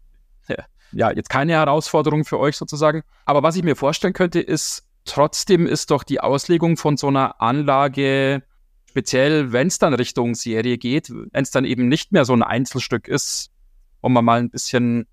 ja, 0.91 1.11
jetzt 1.11 1.29
keine 1.29 1.53
Herausforderung 1.53 2.25
für 2.25 2.39
euch 2.39 2.57
sozusagen. 2.57 3.03
Aber 3.25 3.43
was 3.43 3.55
ich 3.55 3.63
mir 3.63 3.75
vorstellen 3.75 4.13
könnte, 4.13 4.39
ist, 4.39 4.83
trotzdem 5.05 5.65
ist 5.67 5.91
doch 5.91 6.03
die 6.03 6.19
Auslegung 6.19 6.77
von 6.77 6.97
so 6.97 7.07
einer 7.07 7.41
Anlage, 7.41 8.43
speziell 8.89 9.51
wenn 9.51 9.67
es 9.67 9.79
dann 9.79 9.93
Richtung 9.93 10.35
Serie 10.35 10.77
geht, 10.77 11.09
wenn 11.09 11.43
es 11.43 11.51
dann 11.51 11.65
eben 11.65 11.87
nicht 11.87 12.11
mehr 12.11 12.25
so 12.25 12.33
ein 12.33 12.43
Einzelstück 12.43 13.07
ist, 13.07 13.51
wo 14.01 14.09
man 14.09 14.25
mal 14.25 14.39
ein 14.39 14.49
bisschen 14.49 15.07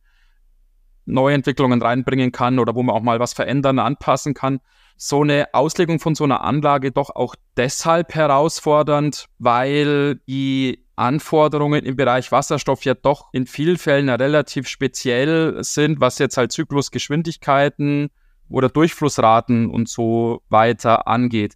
Neuentwicklungen 1.09 1.81
reinbringen 1.81 2.33
kann 2.33 2.59
oder 2.59 2.75
wo 2.75 2.83
man 2.83 2.95
auch 2.95 3.03
mal 3.03 3.19
was 3.19 3.33
verändern, 3.33 3.79
anpassen 3.79 4.35
kann. 4.35 4.61
So 4.97 5.23
eine 5.23 5.55
Auslegung 5.55 6.01
von 6.01 6.15
so 6.15 6.25
einer 6.25 6.43
Anlage 6.43 6.93
doch 6.93 7.11
auch 7.11 7.35
deshalb 7.57 8.15
herausfordernd, 8.15 9.27
weil 9.39 10.17
die 10.29 10.85
Anforderungen 10.99 11.85
im 11.85 11.97
Bereich 11.97 12.33
Wasserstoff 12.33 12.85
ja 12.85 12.95
doch 12.95 13.29
in 13.33 13.47
vielen 13.47 13.79
Fällen 13.79 14.09
relativ 14.09 14.69
speziell 14.69 15.63
sind, 15.63 16.01
was 16.01 16.19
jetzt 16.19 16.37
halt 16.37 16.53
Zyklusgeschwindigkeiten 16.53 18.11
oder 18.49 18.69
Durchflussraten 18.69 19.71
und 19.71 19.89
so 19.89 20.43
weiter 20.49 21.07
angeht. 21.07 21.55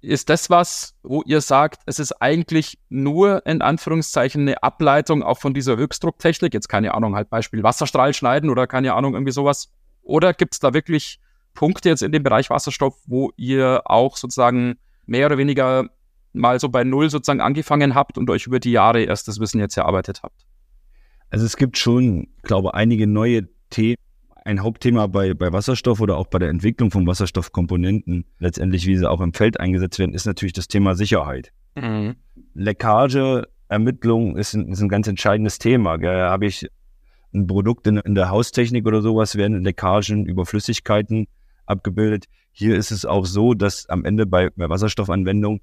Ist 0.00 0.28
das 0.28 0.50
was, 0.50 0.94
wo 1.02 1.22
ihr 1.22 1.40
sagt, 1.40 1.82
es 1.86 1.98
ist 1.98 2.12
eigentlich 2.22 2.78
nur 2.88 3.44
in 3.46 3.60
Anführungszeichen 3.62 4.42
eine 4.42 4.62
Ableitung 4.62 5.22
auch 5.22 5.38
von 5.38 5.52
dieser 5.52 5.76
Höchstdrucktechnik? 5.76 6.54
Jetzt 6.54 6.68
keine 6.68 6.94
Ahnung, 6.94 7.16
halt 7.16 7.28
Beispiel 7.28 7.62
Wasserstrahl 7.62 8.14
schneiden 8.14 8.50
oder 8.50 8.66
keine 8.66 8.94
Ahnung, 8.94 9.14
irgendwie 9.14 9.32
sowas. 9.32 9.72
Oder 10.02 10.32
gibt 10.32 10.54
es 10.54 10.60
da 10.60 10.74
wirklich 10.74 11.18
Punkte 11.54 11.88
jetzt 11.88 12.02
in 12.02 12.12
dem 12.12 12.22
Bereich 12.22 12.50
Wasserstoff, 12.50 12.94
wo 13.06 13.32
ihr 13.36 13.82
auch 13.86 14.16
sozusagen 14.16 14.78
mehr 15.06 15.26
oder 15.26 15.38
weniger 15.38 15.88
mal 16.36 16.60
so 16.60 16.68
bei 16.68 16.84
Null 16.84 17.10
sozusagen 17.10 17.40
angefangen 17.40 17.94
habt 17.94 18.18
und 18.18 18.30
euch 18.30 18.46
über 18.46 18.60
die 18.60 18.72
Jahre 18.72 19.02
erst 19.02 19.28
das 19.28 19.40
Wissen 19.40 19.60
jetzt 19.60 19.76
erarbeitet 19.76 20.22
habt? 20.22 20.46
Also 21.30 21.44
es 21.44 21.56
gibt 21.56 21.76
schon, 21.78 22.28
glaube 22.42 22.74
einige 22.74 23.06
neue 23.06 23.48
Themen. 23.70 23.96
Ein 24.44 24.62
Hauptthema 24.62 25.08
bei, 25.08 25.34
bei 25.34 25.52
Wasserstoff 25.52 26.00
oder 26.00 26.16
auch 26.16 26.28
bei 26.28 26.38
der 26.38 26.50
Entwicklung 26.50 26.92
von 26.92 27.04
Wasserstoffkomponenten, 27.04 28.24
letztendlich 28.38 28.86
wie 28.86 28.96
sie 28.96 29.10
auch 29.10 29.20
im 29.20 29.32
Feld 29.32 29.58
eingesetzt 29.58 29.98
werden, 29.98 30.14
ist 30.14 30.24
natürlich 30.24 30.52
das 30.52 30.68
Thema 30.68 30.94
Sicherheit. 30.94 31.52
Mhm. 31.74 32.14
Leckage, 32.54 33.48
Ermittlung 33.68 34.36
ist 34.36 34.54
ein, 34.54 34.68
ist 34.68 34.80
ein 34.80 34.88
ganz 34.88 35.08
entscheidendes 35.08 35.58
Thema. 35.58 35.98
Da 35.98 36.30
habe 36.30 36.46
ich 36.46 36.68
ein 37.34 37.48
Produkt 37.48 37.88
in, 37.88 37.96
in 37.96 38.14
der 38.14 38.30
Haustechnik 38.30 38.86
oder 38.86 39.02
sowas, 39.02 39.34
werden 39.34 39.64
Leckagen 39.64 40.26
über 40.26 40.46
Flüssigkeiten 40.46 41.26
abgebildet. 41.66 42.26
Hier 42.52 42.76
ist 42.76 42.92
es 42.92 43.04
auch 43.04 43.26
so, 43.26 43.52
dass 43.52 43.88
am 43.88 44.04
Ende 44.04 44.26
bei, 44.26 44.50
bei 44.56 44.68
Wasserstoffanwendung 44.68 45.60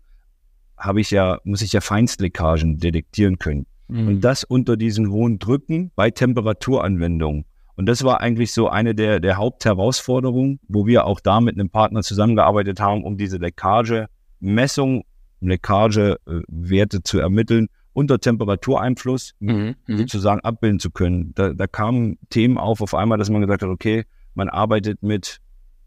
habe 0.84 1.02
ich 1.02 1.12
ja, 1.12 1.40
muss 1.44 1.62
ich 1.62 1.74
ja 1.74 1.82
Feinstleckagen 1.82 2.78
detektieren 2.78 3.40
können. 3.40 3.66
Mhm. 3.88 4.08
Und 4.08 4.22
das 4.22 4.44
unter 4.44 4.78
diesen 4.78 5.10
hohen 5.10 5.40
Drücken 5.40 5.92
bei 5.96 6.12
Temperaturanwendungen. 6.12 7.46
Und 7.76 7.88
das 7.88 8.04
war 8.04 8.22
eigentlich 8.22 8.54
so 8.54 8.70
eine 8.70 8.94
der, 8.94 9.20
der 9.20 9.38
Hauptherausforderungen, 9.38 10.60
wo 10.68 10.86
wir 10.86 11.06
auch 11.06 11.20
da 11.20 11.42
mit 11.42 11.56
einem 11.56 11.70
Partner 11.70 12.04
zusammengearbeitet 12.04 12.80
haben, 12.80 13.04
um 13.04 13.18
diese 13.18 13.38
Leckagemessung, 13.38 15.04
Leckagewerte 15.42 17.04
zu 17.04 17.20
ermitteln 17.20 17.68
unter 17.94 18.20
Temperatureinfluss 18.20 19.34
mhm. 19.40 19.76
mhm. 19.88 19.98
sozusagen 19.98 20.42
abbilden 20.42 20.80
zu 20.80 20.92
können. 20.92 21.34
Da, 21.36 21.54
da 21.54 21.68
kamen 21.68 22.18
Themen 22.30 22.58
auf 22.58 22.82
auf 22.82 22.94
einmal, 22.94 23.18
dass 23.18 23.30
man 23.30 23.42
gesagt 23.42 23.64
hat, 23.64 23.70
okay, 23.70 24.06
man 24.36 24.50
arbeitet 24.50 25.04
mit 25.04 25.40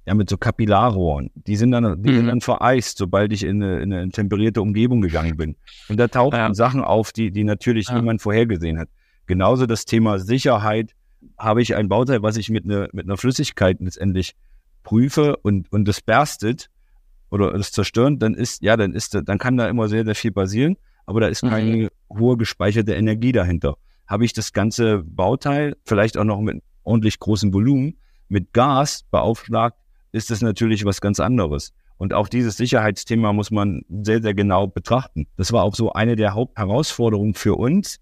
ja, 0.07 0.15
mit 0.15 0.31
so 0.31 0.39
Kapillarrohren. 0.39 1.31
Die 1.35 1.57
sind 1.57 1.73
dann, 1.73 2.03
die 2.03 2.11
mhm. 2.11 2.17
sind 2.17 2.27
dann 2.29 2.41
vereist, 2.41 2.97
sobald 2.97 3.33
ich 3.33 3.43
in 3.43 3.63
eine, 3.63 3.81
in 3.81 3.93
eine, 3.93 4.11
temperierte 4.11 4.63
Umgebung 4.63 5.01
gegangen 5.01 5.37
bin. 5.37 5.57
Und 5.89 5.99
da 5.99 6.07
tauchten 6.07 6.37
ja. 6.37 6.55
Sachen 6.55 6.83
auf, 6.83 7.13
die, 7.13 7.33
die 7.33 7.45
natürlich 7.45 7.89
ja. 7.89 7.97
niemand 7.97 8.23
vorhergesehen 8.23 8.79
hat. 8.79 8.89
Genauso 9.27 9.67
das 9.67 9.85
Thema 9.85 10.21
Sicherheit 10.21 10.93
habe 11.37 11.61
ich 11.61 11.75
ein 11.75 11.89
Bauteil, 11.89 12.23
was 12.23 12.37
ich 12.37 12.51
mit, 12.51 12.65
eine, 12.65 12.89
mit 12.93 13.07
einer 13.07 13.17
Flüssigkeit 13.17 13.79
letztendlich 13.81 14.37
prüfe 14.85 15.37
und, 15.39 15.73
und 15.73 15.87
das 15.87 16.01
berstet 16.01 16.71
oder 17.31 17.53
das 17.53 17.73
zerstören, 17.73 18.21
dann 18.21 18.35
ist, 18.35 18.63
ja, 18.63 18.77
dann 18.77 18.93
ist, 18.93 19.21
dann 19.25 19.39
kann 19.39 19.57
da 19.57 19.69
immer 19.69 19.89
sehr, 19.89 20.05
sehr 20.05 20.15
viel 20.15 20.31
passieren, 20.31 20.77
aber 21.05 21.21
da 21.21 21.27
ist 21.27 21.43
mhm. 21.43 21.49
keine 21.49 21.89
hohe 22.09 22.37
gespeicherte 22.37 22.95
Energie 22.95 23.33
dahinter. 23.33 23.77
Habe 24.07 24.25
ich 24.25 24.33
das 24.33 24.53
ganze 24.53 25.03
Bauteil, 25.03 25.75
vielleicht 25.85 26.17
auch 26.17 26.25
noch 26.25 26.41
mit 26.41 26.63
ordentlich 26.85 27.19
großem 27.19 27.53
Volumen, 27.53 27.99
mit 28.29 28.53
Gas 28.53 29.05
beaufschlagt, 29.11 29.77
ist 30.17 30.31
es 30.31 30.41
natürlich 30.41 30.87
was 30.87 31.03
ganz 31.03 31.21
anderes. 31.21 31.75
Und 31.99 32.15
auch 32.15 32.29
dieses 32.29 32.57
Sicherheitsthema 32.57 33.35
muss 33.35 33.51
man 33.51 33.83
sehr, 34.03 34.23
sehr 34.23 34.35
genau 34.35 34.67
betrachten. 34.67 35.27
Das 35.37 35.53
war 35.53 35.63
auch 35.63 35.75
so 35.75 35.93
eine 35.93 36.17
der 36.17 36.35
Hauptherausforderungen 36.35 37.35
für 37.35 37.55
uns. 37.55 37.99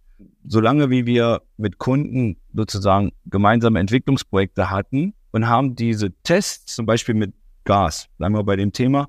Solange 0.46 0.90
wie 0.90 1.07
wir 1.07 1.42
mit 1.57 1.79
Kunden 1.79 2.37
sozusagen 2.55 3.11
gemeinsame 3.27 3.81
Entwicklungsprojekte 3.81 4.70
hatten 4.70 5.14
und 5.33 5.48
haben 5.48 5.74
diese 5.74 6.12
Tests, 6.22 6.77
zum 6.77 6.87
Beispiel 6.87 7.16
mit 7.16 7.35
Gas, 7.64 8.09
bleiben 8.16 8.35
wir 8.35 8.44
bei 8.44 8.57
dem 8.57 8.72
Thema, 8.72 9.09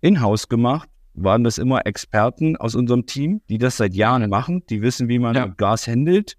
in-house 0.00 0.48
gemacht, 0.48 0.88
waren 1.14 1.42
das 1.42 1.58
immer 1.58 1.84
Experten 1.84 2.56
aus 2.56 2.76
unserem 2.76 3.06
Team, 3.06 3.40
die 3.48 3.58
das 3.58 3.78
seit 3.78 3.94
Jahren 3.94 4.28
machen, 4.30 4.62
die 4.68 4.82
wissen, 4.82 5.08
wie 5.08 5.18
man 5.18 5.34
ja. 5.34 5.46
Gas 5.46 5.88
handelt. 5.88 6.36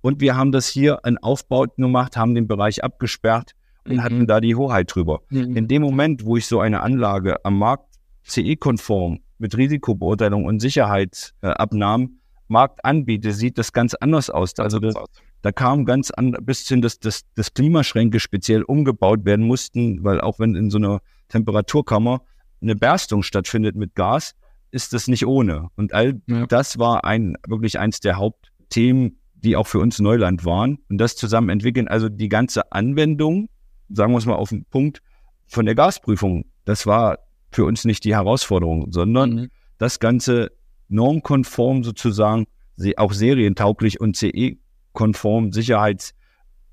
Und 0.00 0.20
wir 0.20 0.36
haben 0.36 0.52
das 0.52 0.68
hier 0.68 1.00
in 1.04 1.18
Aufbauten 1.18 1.82
gemacht, 1.82 2.16
haben 2.16 2.34
den 2.34 2.46
Bereich 2.46 2.84
abgesperrt 2.84 3.54
mhm. 3.86 4.02
hatten 4.02 4.26
da 4.26 4.40
die 4.40 4.54
Hoheit 4.54 4.94
drüber. 4.94 5.20
Mhm. 5.30 5.56
In 5.56 5.68
dem 5.68 5.82
Moment, 5.82 6.24
wo 6.24 6.36
ich 6.36 6.46
so 6.46 6.60
eine 6.60 6.80
Anlage 6.82 7.44
am 7.44 7.58
Markt 7.58 7.94
CE-konform 8.26 9.20
mit 9.38 9.56
Risikobeurteilung 9.56 10.44
und 10.44 10.60
Sicherheitsabnahmen 10.60 12.20
Markt 12.48 12.84
anbiete, 12.84 13.32
sieht 13.32 13.58
das 13.58 13.72
ganz 13.72 13.94
anders 13.94 14.30
aus. 14.30 14.58
Also 14.58 14.78
das, 14.78 14.94
da 15.42 15.52
kam 15.52 15.84
ganz 15.84 16.10
an, 16.10 16.36
bis 16.42 16.66
hin, 16.68 16.82
dass, 16.82 16.98
dass, 16.98 17.22
dass 17.34 17.54
Klimaschränke 17.54 18.20
speziell 18.20 18.62
umgebaut 18.62 19.24
werden 19.24 19.46
mussten, 19.46 20.04
weil 20.04 20.20
auch 20.20 20.38
wenn 20.38 20.54
in 20.54 20.70
so 20.70 20.78
einer 20.78 21.00
Temperaturkammer 21.28 22.22
eine 22.62 22.76
Berstung 22.76 23.22
stattfindet 23.22 23.76
mit 23.76 23.94
Gas, 23.94 24.34
ist 24.70 24.92
das 24.92 25.06
nicht 25.06 25.26
ohne. 25.26 25.68
Und 25.76 25.92
all 25.92 26.20
ja. 26.26 26.46
das 26.46 26.78
war 26.78 27.04
ein 27.04 27.36
wirklich 27.46 27.78
eins 27.78 28.00
der 28.00 28.16
Hauptthemen, 28.16 29.18
die 29.34 29.56
auch 29.56 29.66
für 29.66 29.78
uns 29.78 30.00
Neuland 30.00 30.44
waren. 30.44 30.78
Und 30.88 30.98
das 30.98 31.16
zusammen 31.16 31.48
entwickeln, 31.50 31.88
also 31.88 32.08
die 32.08 32.28
ganze 32.28 32.72
Anwendung 32.72 33.48
sagen 33.88 34.12
wir 34.12 34.18
es 34.18 34.26
mal 34.26 34.34
auf 34.34 34.50
den 34.50 34.64
Punkt, 34.64 35.02
von 35.46 35.66
der 35.66 35.74
Gasprüfung. 35.74 36.46
Das 36.64 36.86
war 36.86 37.18
für 37.50 37.64
uns 37.64 37.84
nicht 37.84 38.04
die 38.04 38.14
Herausforderung, 38.14 38.90
sondern 38.90 39.30
mhm. 39.34 39.50
das 39.78 40.00
Ganze 40.00 40.50
normkonform 40.88 41.84
sozusagen, 41.84 42.46
auch 42.96 43.12
serientauglich 43.12 44.00
und 44.00 44.16
CE-konform 44.16 45.52
Sicherheits, 45.52 46.14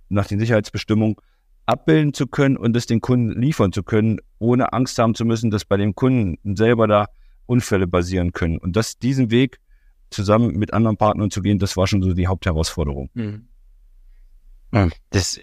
nach 0.09 0.25
den 0.25 0.39
Sicherheitsbestimmungen 0.39 1.15
abbilden 1.65 2.13
zu 2.13 2.27
können 2.27 2.57
und 2.57 2.75
es 2.75 2.85
den 2.85 3.01
Kunden 3.01 3.39
liefern 3.39 3.71
zu 3.71 3.83
können, 3.83 4.19
ohne 4.39 4.73
Angst 4.73 4.97
haben 4.97 5.15
zu 5.15 5.25
müssen, 5.25 5.51
dass 5.51 5.63
bei 5.63 5.77
dem 5.77 5.95
Kunden 5.95 6.55
selber 6.55 6.87
da 6.87 7.07
Unfälle 7.45 7.87
basieren 7.87 8.33
können. 8.33 8.57
Und 8.57 8.75
das, 8.75 8.97
diesen 8.97 9.31
Weg 9.31 9.59
zusammen 10.09 10.57
mit 10.57 10.73
anderen 10.73 10.97
Partnern 10.97 11.31
zu 11.31 11.41
gehen, 11.41 11.59
das 11.59 11.77
war 11.77 11.87
schon 11.87 12.01
so 12.01 12.13
die 12.13 12.27
Hauptherausforderung. 12.27 13.09
Mhm. 13.13 13.47
Das 15.09 15.39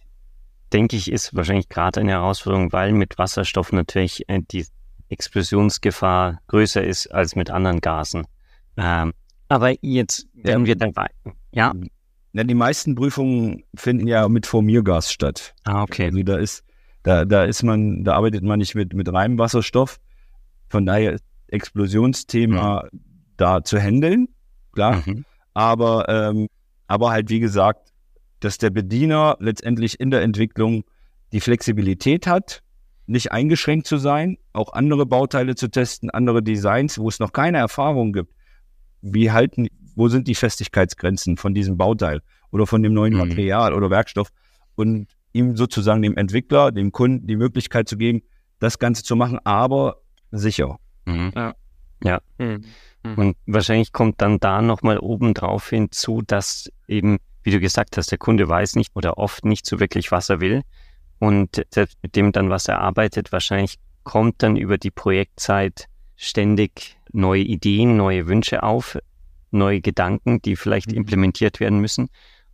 denke 0.73 0.97
ich, 0.97 1.11
ist 1.11 1.35
wahrscheinlich 1.35 1.69
gerade 1.69 2.01
eine 2.01 2.13
Herausforderung, 2.13 2.73
weil 2.73 2.93
mit 2.93 3.19
Wasserstoff 3.19 3.73
natürlich 3.73 4.29
äh, 4.29 4.41
die 4.51 4.67
Explosionsgefahr 5.09 6.41
größer 6.49 6.85
ist 6.85 7.07
als 7.09 7.35
mit 7.35 7.51
anderen 7.51 7.81
Gasen. 7.81 8.27
Ähm, 8.77 9.13
aber 9.49 9.75
jetzt, 9.81 10.27
wenn 10.35 10.67
wir 10.67 10.77
dabei, 10.77 11.09
ja. 11.53 11.73
ja. 12.35 12.45
Die 12.45 12.55
meisten 12.55 12.95
Prüfungen 12.95 13.65
finden 13.75 14.07
ja 14.07 14.29
mit 14.29 14.47
Formiergas 14.47 15.11
statt. 15.11 15.55
Ah, 15.65 15.83
okay. 15.83 16.07
Also 16.07 16.23
da 16.23 16.37
ist, 16.37 16.65
da, 17.03 17.25
da 17.25 17.45
ist 17.45 17.63
man, 17.63 18.05
da 18.05 18.15
arbeitet 18.15 18.45
man 18.45 18.59
nicht 18.59 18.75
mit, 18.75 18.93
mit 18.93 19.11
reinem 19.11 19.39
Wasserstoff. 19.39 19.99
Von 20.69 20.85
daher 20.85 21.15
ist 21.15 21.25
Explosionsthema 21.49 22.89
mhm. 22.93 23.01
da 23.39 23.65
zu 23.65 23.81
handeln, 23.81 24.29
klar. 24.73 25.03
Mhm. 25.07 25.25
Aber, 25.55 26.09
ähm, 26.09 26.49
aber 26.87 27.11
halt, 27.11 27.31
wie 27.31 27.41
gesagt, 27.41 27.91
dass 28.41 28.59
der 28.59 28.71
Bediener 28.71 29.37
letztendlich 29.41 30.01
in 30.01 30.11
der 30.11 30.23
Entwicklung 30.23 30.85
die 31.33 31.41
Flexibilität 31.41 32.27
hat, 32.27 32.63
nicht 33.07 33.33
eingeschränkt 33.33 33.87
zu 33.87 33.97
sein, 33.97 34.37
auch 34.53 34.73
andere 34.73 35.07
Bauteile 35.07 35.55
zu 35.55 35.69
testen, 35.69 36.11
andere 36.11 36.43
Designs, 36.43 36.99
wo 36.99 37.09
es 37.09 37.19
noch 37.19 37.33
keine 37.33 37.59
Erfahrung 37.59 38.13
gibt. 38.13 38.33
Wie 39.01 39.31
halten, 39.31 39.69
wo 39.95 40.09
sind 40.09 40.29
die 40.29 40.35
Festigkeitsgrenzen 40.35 41.37
von 41.37 41.55
diesem 41.55 41.77
Bauteil 41.77 42.21
oder 42.51 42.67
von 42.67 42.83
dem 42.83 42.93
neuen 42.93 43.15
mhm. 43.15 43.21
Material 43.21 43.73
oder 43.73 43.91
Werkstoff 43.91 44.29
und 44.75 45.09
ihm 45.33 45.57
sozusagen 45.57 46.03
dem 46.03 46.17
Entwickler, 46.17 46.73
dem 46.73 46.93
Kunden 46.93 47.27
die 47.27 47.37
Möglichkeit 47.37 47.89
zu 47.89 47.97
geben, 47.97 48.23
das 48.59 48.79
Ganze 48.79 49.03
zu 49.03 49.17
machen, 49.17 49.39
aber 49.45 50.03
sicher. 50.31 50.79
Mhm. 51.07 51.33
Ja. 51.35 51.55
ja. 52.03 52.21
Mhm. 52.39 52.65
mhm. 53.05 53.15
Und 53.15 53.37
wahrscheinlich 53.47 53.93
kommt 53.93 54.21
dann 54.21 54.39
da 54.39 54.61
nochmal 54.63 54.99
obendrauf 54.99 55.69
hinzu, 55.69 56.23
dass 56.23 56.71
eben, 56.87 57.19
wie 57.43 57.51
du 57.51 57.61
gesagt 57.61 57.97
hast, 57.97 58.11
der 58.11 58.19
Kunde 58.19 58.49
weiß 58.49 58.77
nicht 58.77 58.91
oder 58.95 59.19
oft 59.19 59.45
nicht 59.45 59.67
so 59.67 59.81
wirklich, 59.81 60.11
was 60.11 60.29
er 60.29 60.41
will. 60.41 60.63
Und 61.19 61.65
selbst 61.71 61.99
mit 62.03 62.17
dem 62.17 62.33
dann, 62.33 62.51
was 62.51 62.69
er 62.69 62.81
arbeitet, 62.81 63.33
wahrscheinlich 63.33 63.79
kommt 64.05 64.43
dann 64.43 64.57
über 64.57 64.79
die 64.79 64.91
Projektzeit 64.91 65.89
ständig 66.17 66.97
neue 67.13 67.43
Ideen, 67.43 67.97
neue 67.97 68.27
Wünsche 68.27 68.63
auf, 68.63 68.99
neue 69.51 69.81
Gedanken, 69.81 70.41
die 70.43 70.57
vielleicht 70.57 70.91
mhm. 70.91 70.99
implementiert 70.99 71.61
werden 71.61 71.81
müssen. 71.81 72.09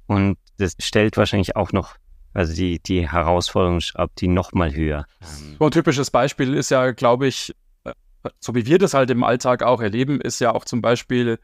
Und 0.06 0.38
das 0.58 0.76
stellt 0.78 1.16
wahrscheinlich 1.16 1.56
auch 1.56 1.72
noch, 1.72 1.96
also 2.32 2.54
die, 2.54 2.78
die 2.80 3.10
Herausforderung 3.10 3.80
schraubt 3.80 4.20
die 4.20 4.28
nochmal 4.28 4.74
höher. 4.74 5.06
So 5.58 5.64
ein 5.64 5.70
typisches 5.70 6.10
Beispiel 6.10 6.54
ist 6.54 6.70
ja, 6.70 6.92
glaube 6.92 7.26
ich, 7.26 7.54
äh, 7.84 7.92
so 8.38 8.54
wie 8.54 8.66
wir 8.66 8.78
das 8.78 8.94
halt 8.94 9.10
im 9.10 9.24
Alltag 9.24 9.62
auch 9.62 9.80
erleben, 9.80 10.20
ist 10.20 10.40
ja 10.40 10.54
auch 10.54 10.64
zum 10.64 10.82
Beispiel, 10.82 11.38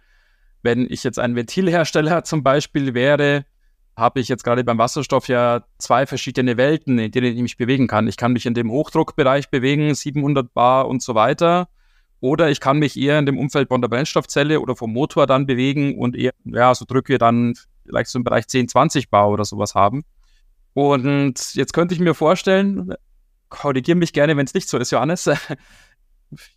wenn 0.62 0.86
ich 0.90 1.04
jetzt 1.04 1.18
ein 1.18 1.36
Ventilhersteller 1.36 2.24
zum 2.24 2.42
Beispiel 2.42 2.94
wäre, 2.94 3.44
habe 3.96 4.20
ich 4.20 4.28
jetzt 4.28 4.44
gerade 4.44 4.64
beim 4.64 4.78
Wasserstoff 4.78 5.28
ja 5.28 5.64
zwei 5.78 6.06
verschiedene 6.06 6.56
Welten, 6.56 6.98
in 6.98 7.10
denen 7.10 7.34
ich 7.36 7.42
mich 7.42 7.56
bewegen 7.56 7.86
kann. 7.86 8.08
Ich 8.08 8.16
kann 8.16 8.32
mich 8.32 8.46
in 8.46 8.54
dem 8.54 8.70
Hochdruckbereich 8.70 9.50
bewegen, 9.50 9.94
700 9.94 10.52
Bar 10.54 10.88
und 10.88 11.02
so 11.02 11.14
weiter. 11.14 11.68
Oder 12.20 12.50
ich 12.50 12.60
kann 12.60 12.78
mich 12.78 12.98
eher 12.98 13.18
in 13.18 13.26
dem 13.26 13.38
Umfeld 13.38 13.68
von 13.68 13.80
der 13.80 13.88
Brennstoffzelle 13.88 14.60
oder 14.60 14.76
vom 14.76 14.92
Motor 14.92 15.26
dann 15.26 15.46
bewegen 15.46 15.98
und 15.98 16.16
eher, 16.16 16.32
ja, 16.44 16.74
so 16.74 16.84
Drücke 16.84 17.18
dann 17.18 17.54
vielleicht 17.86 18.10
so 18.10 18.18
im 18.18 18.24
Bereich 18.24 18.46
10, 18.46 18.68
20 18.68 19.10
Bar 19.10 19.30
oder 19.30 19.44
sowas 19.44 19.74
haben. 19.74 20.04
Und 20.74 21.54
jetzt 21.54 21.72
könnte 21.72 21.94
ich 21.94 22.00
mir 22.00 22.14
vorstellen, 22.14 22.94
korrigiere 23.48 23.98
mich 23.98 24.12
gerne, 24.12 24.36
wenn 24.36 24.46
es 24.46 24.54
nicht 24.54 24.68
so 24.68 24.78
ist, 24.78 24.92
Johannes, 24.92 25.28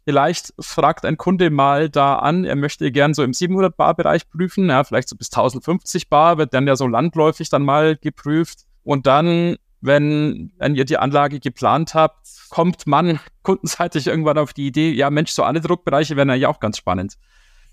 Vielleicht 0.06 0.54
fragt 0.60 1.06
ein 1.06 1.18
Kunde 1.18 1.50
mal 1.50 1.90
da 1.90 2.16
an, 2.16 2.46
er 2.46 2.56
möchte 2.56 2.92
gern 2.92 3.14
so 3.14 3.24
im 3.24 3.34
700 3.34 3.76
Bar 3.76 3.96
Bereich 3.96 4.30
prüfen, 4.30 4.70
ja, 4.70 4.84
vielleicht 4.84 5.10
so 5.10 5.16
bis 5.16 5.32
1050 5.32 6.10
Bar 6.10 6.38
wird 6.38 6.54
dann 6.54 6.68
ja 6.68 6.76
so 6.76 6.88
landläufig 6.88 7.50
dann 7.50 7.64
mal 7.64 7.98
geprüft 7.98 8.66
und 8.84 9.08
dann 9.08 9.58
wenn, 9.84 10.54
wenn 10.60 10.76
ihr 10.76 10.86
die 10.86 10.98
Anlage 10.98 11.42
geplant 11.42 11.94
habt, 11.94 12.26
kommt 12.50 12.88
man 12.88 13.20
kundenseitig 13.44 14.08
irgendwann 14.08 14.38
auf 14.38 14.54
die 14.54 14.68
Idee, 14.68 14.92
ja 14.92 15.10
Mensch, 15.10 15.32
so 15.32 15.44
alle 15.44 15.60
Druckbereiche 15.60 16.16
wären 16.16 16.30
ja 16.40 16.48
auch 16.48 16.60
ganz 16.60 16.78
spannend. 16.78 17.16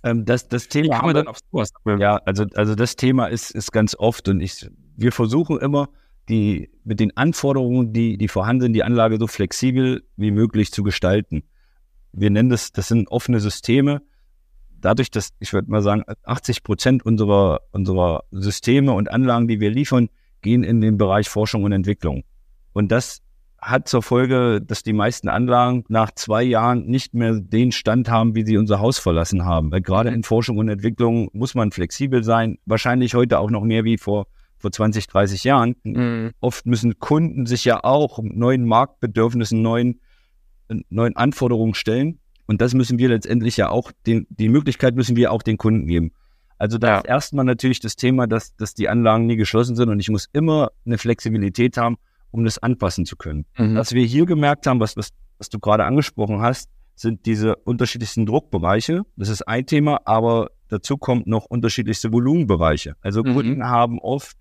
Ähm, 0.03 0.25
das, 0.25 0.49
das 0.49 0.69
Thema 0.69 0.99
haben 0.99 1.09
wir 1.09 1.15
dann 1.15 1.29
auf 1.29 1.39
sowas. 1.53 1.71
Ja, 1.99 2.17
also, 2.25 2.47
also 2.55 2.75
das 2.75 2.97
Thema 2.97 3.27
ist, 3.27 3.51
ist 3.53 3.71
ganz 3.71 3.95
oft 3.95 4.29
und 4.29 4.41
ich, 4.41 4.69
wir 4.97 5.13
versuchen 5.13 5.59
immer, 5.61 5.89
die, 6.29 6.71
mit 6.85 7.01
den 7.01 7.17
Anforderungen, 7.17 7.93
die, 7.93 8.17
die 8.17 8.29
vorhanden 8.29 8.63
sind, 8.63 8.73
die 8.73 8.85
Anlage 8.85 9.19
so 9.19 9.27
flexibel 9.27 10.03
wie 10.17 10.31
möglich 10.31 10.73
zu 10.73 10.83
gestalten 10.83 11.43
wir 12.13 12.31
nennen 12.31 12.51
das, 12.51 12.73
das 12.73 12.89
sind 12.89 13.09
offene 13.09 13.41
Systeme. 13.41 14.03
Dadurch, 14.81 15.11
dass 15.11 15.31
ich 15.39 15.53
würde 15.53 15.71
mal 15.71 15.83
sagen, 15.83 16.05
80 16.25 16.63
Prozent 16.63 17.05
unserer, 17.05 17.61
unserer 17.71 18.25
Systeme 18.31 18.93
und 18.93 19.11
Anlagen, 19.11 19.47
die 19.47 19.61
wir 19.61 19.71
liefern, 19.71 20.09
gehen 20.43 20.63
in 20.63 20.81
den 20.81 20.97
Bereich 20.97 21.29
Forschung 21.29 21.65
und 21.65 21.73
Entwicklung. 21.73 22.25
Und 22.73 22.91
das 22.91 23.21
hat 23.61 23.89
zur 23.89 24.03
Folge, 24.03 24.61
dass 24.63 24.83
die 24.83 24.95
meisten 24.95 25.29
Anlagen 25.29 25.85
nach 25.89 26.13
zwei 26.13 26.43
Jahren 26.43 26.87
nicht 26.87 27.13
mehr 27.13 27.35
den 27.35 27.73
Stand 27.73 28.09
haben, 28.09 28.35
wie 28.35 28.45
sie 28.45 28.57
unser 28.57 28.81
Haus 28.81 28.99
verlassen 28.99 29.45
haben. 29.45 29.71
Weil 29.71 29.83
gerade 29.83 30.11
in 30.11 30.23
Forschung 30.23 30.57
und 30.57 30.69
Entwicklung 30.69 31.29
muss 31.33 31.55
man 31.55 31.71
flexibel 31.71 32.25
sein. 32.25 32.59
Wahrscheinlich 32.65 33.15
heute 33.15 33.39
auch 33.39 33.51
noch 33.51 33.63
mehr 33.63 33.85
wie 33.85 33.99
vor, 33.99 34.29
vor 34.57 34.73
20, 34.73 35.07
30 35.09 35.45
Jahren. 35.45 35.77
Mhm. 35.83 36.31
Oft 36.41 36.65
müssen 36.65 36.99
Kunden 36.99 37.45
sich 37.45 37.67
ja 37.67 37.85
auch 37.85 38.19
neuen 38.23 38.65
Marktbedürfnissen, 38.65 39.61
neuen 39.61 40.01
neuen 40.89 41.17
Anforderungen 41.17 41.75
stellen. 41.75 42.19
Und 42.47 42.61
das 42.61 42.75
müssen 42.75 42.99
wir 42.99 43.09
letztendlich 43.09 43.57
ja 43.57 43.69
auch, 43.69 43.93
den, 44.07 44.27
die 44.31 44.49
Möglichkeit 44.49 44.97
müssen 44.97 45.17
wir 45.17 45.33
auch 45.33 45.43
den 45.43 45.57
Kunden 45.57 45.87
geben. 45.87 46.13
Also 46.59 46.79
da 46.79 46.89
ja. 46.89 46.99
ist 46.99 47.07
erstmal 47.07 47.45
natürlich 47.45 47.81
das 47.81 47.97
Thema, 47.97 48.27
dass, 48.27 48.55
dass 48.57 48.75
die 48.75 48.89
Anlagen 48.89 49.27
nie 49.27 49.37
geschlossen 49.37 49.77
sind 49.77 49.89
und 49.89 49.99
ich 50.01 50.11
muss 50.11 50.29
immer 50.33 50.71
eine 50.85 50.99
Flexibilität 50.99 51.77
haben, 51.77 51.97
um 52.33 52.45
das 52.45 52.59
anpassen 52.59 53.07
zu 53.07 53.17
können. 53.17 53.47
Mhm. 53.57 53.77
Was 53.77 53.93
wir 53.93 54.05
hier 54.05 54.27
gemerkt 54.27 54.67
haben, 54.67 54.81
was, 54.81 54.97
was, 54.97 55.11
was 55.39 55.49
du 55.49 55.59
gerade 55.59 55.85
angesprochen 55.85 56.43
hast, 56.43 56.69
sind 56.97 57.25
diese 57.25 57.57
unterschiedlichsten 57.57 58.27
Druckbereiche. 58.27 59.03
Das 59.17 59.31
ist 59.31 59.49
ein 59.49 59.65
Thema, 59.65 60.01
aber 60.05 60.51
dazu 60.69 60.99
kommt 60.99 61.27
noch 61.27 61.47
unterschiedlichste 61.47 62.13
Volumenbereiche. 62.13 62.95
Also 63.01 63.23
mhm. 63.23 63.35
Kunden 63.35 63.65
haben 63.65 63.99
oft 63.99 64.37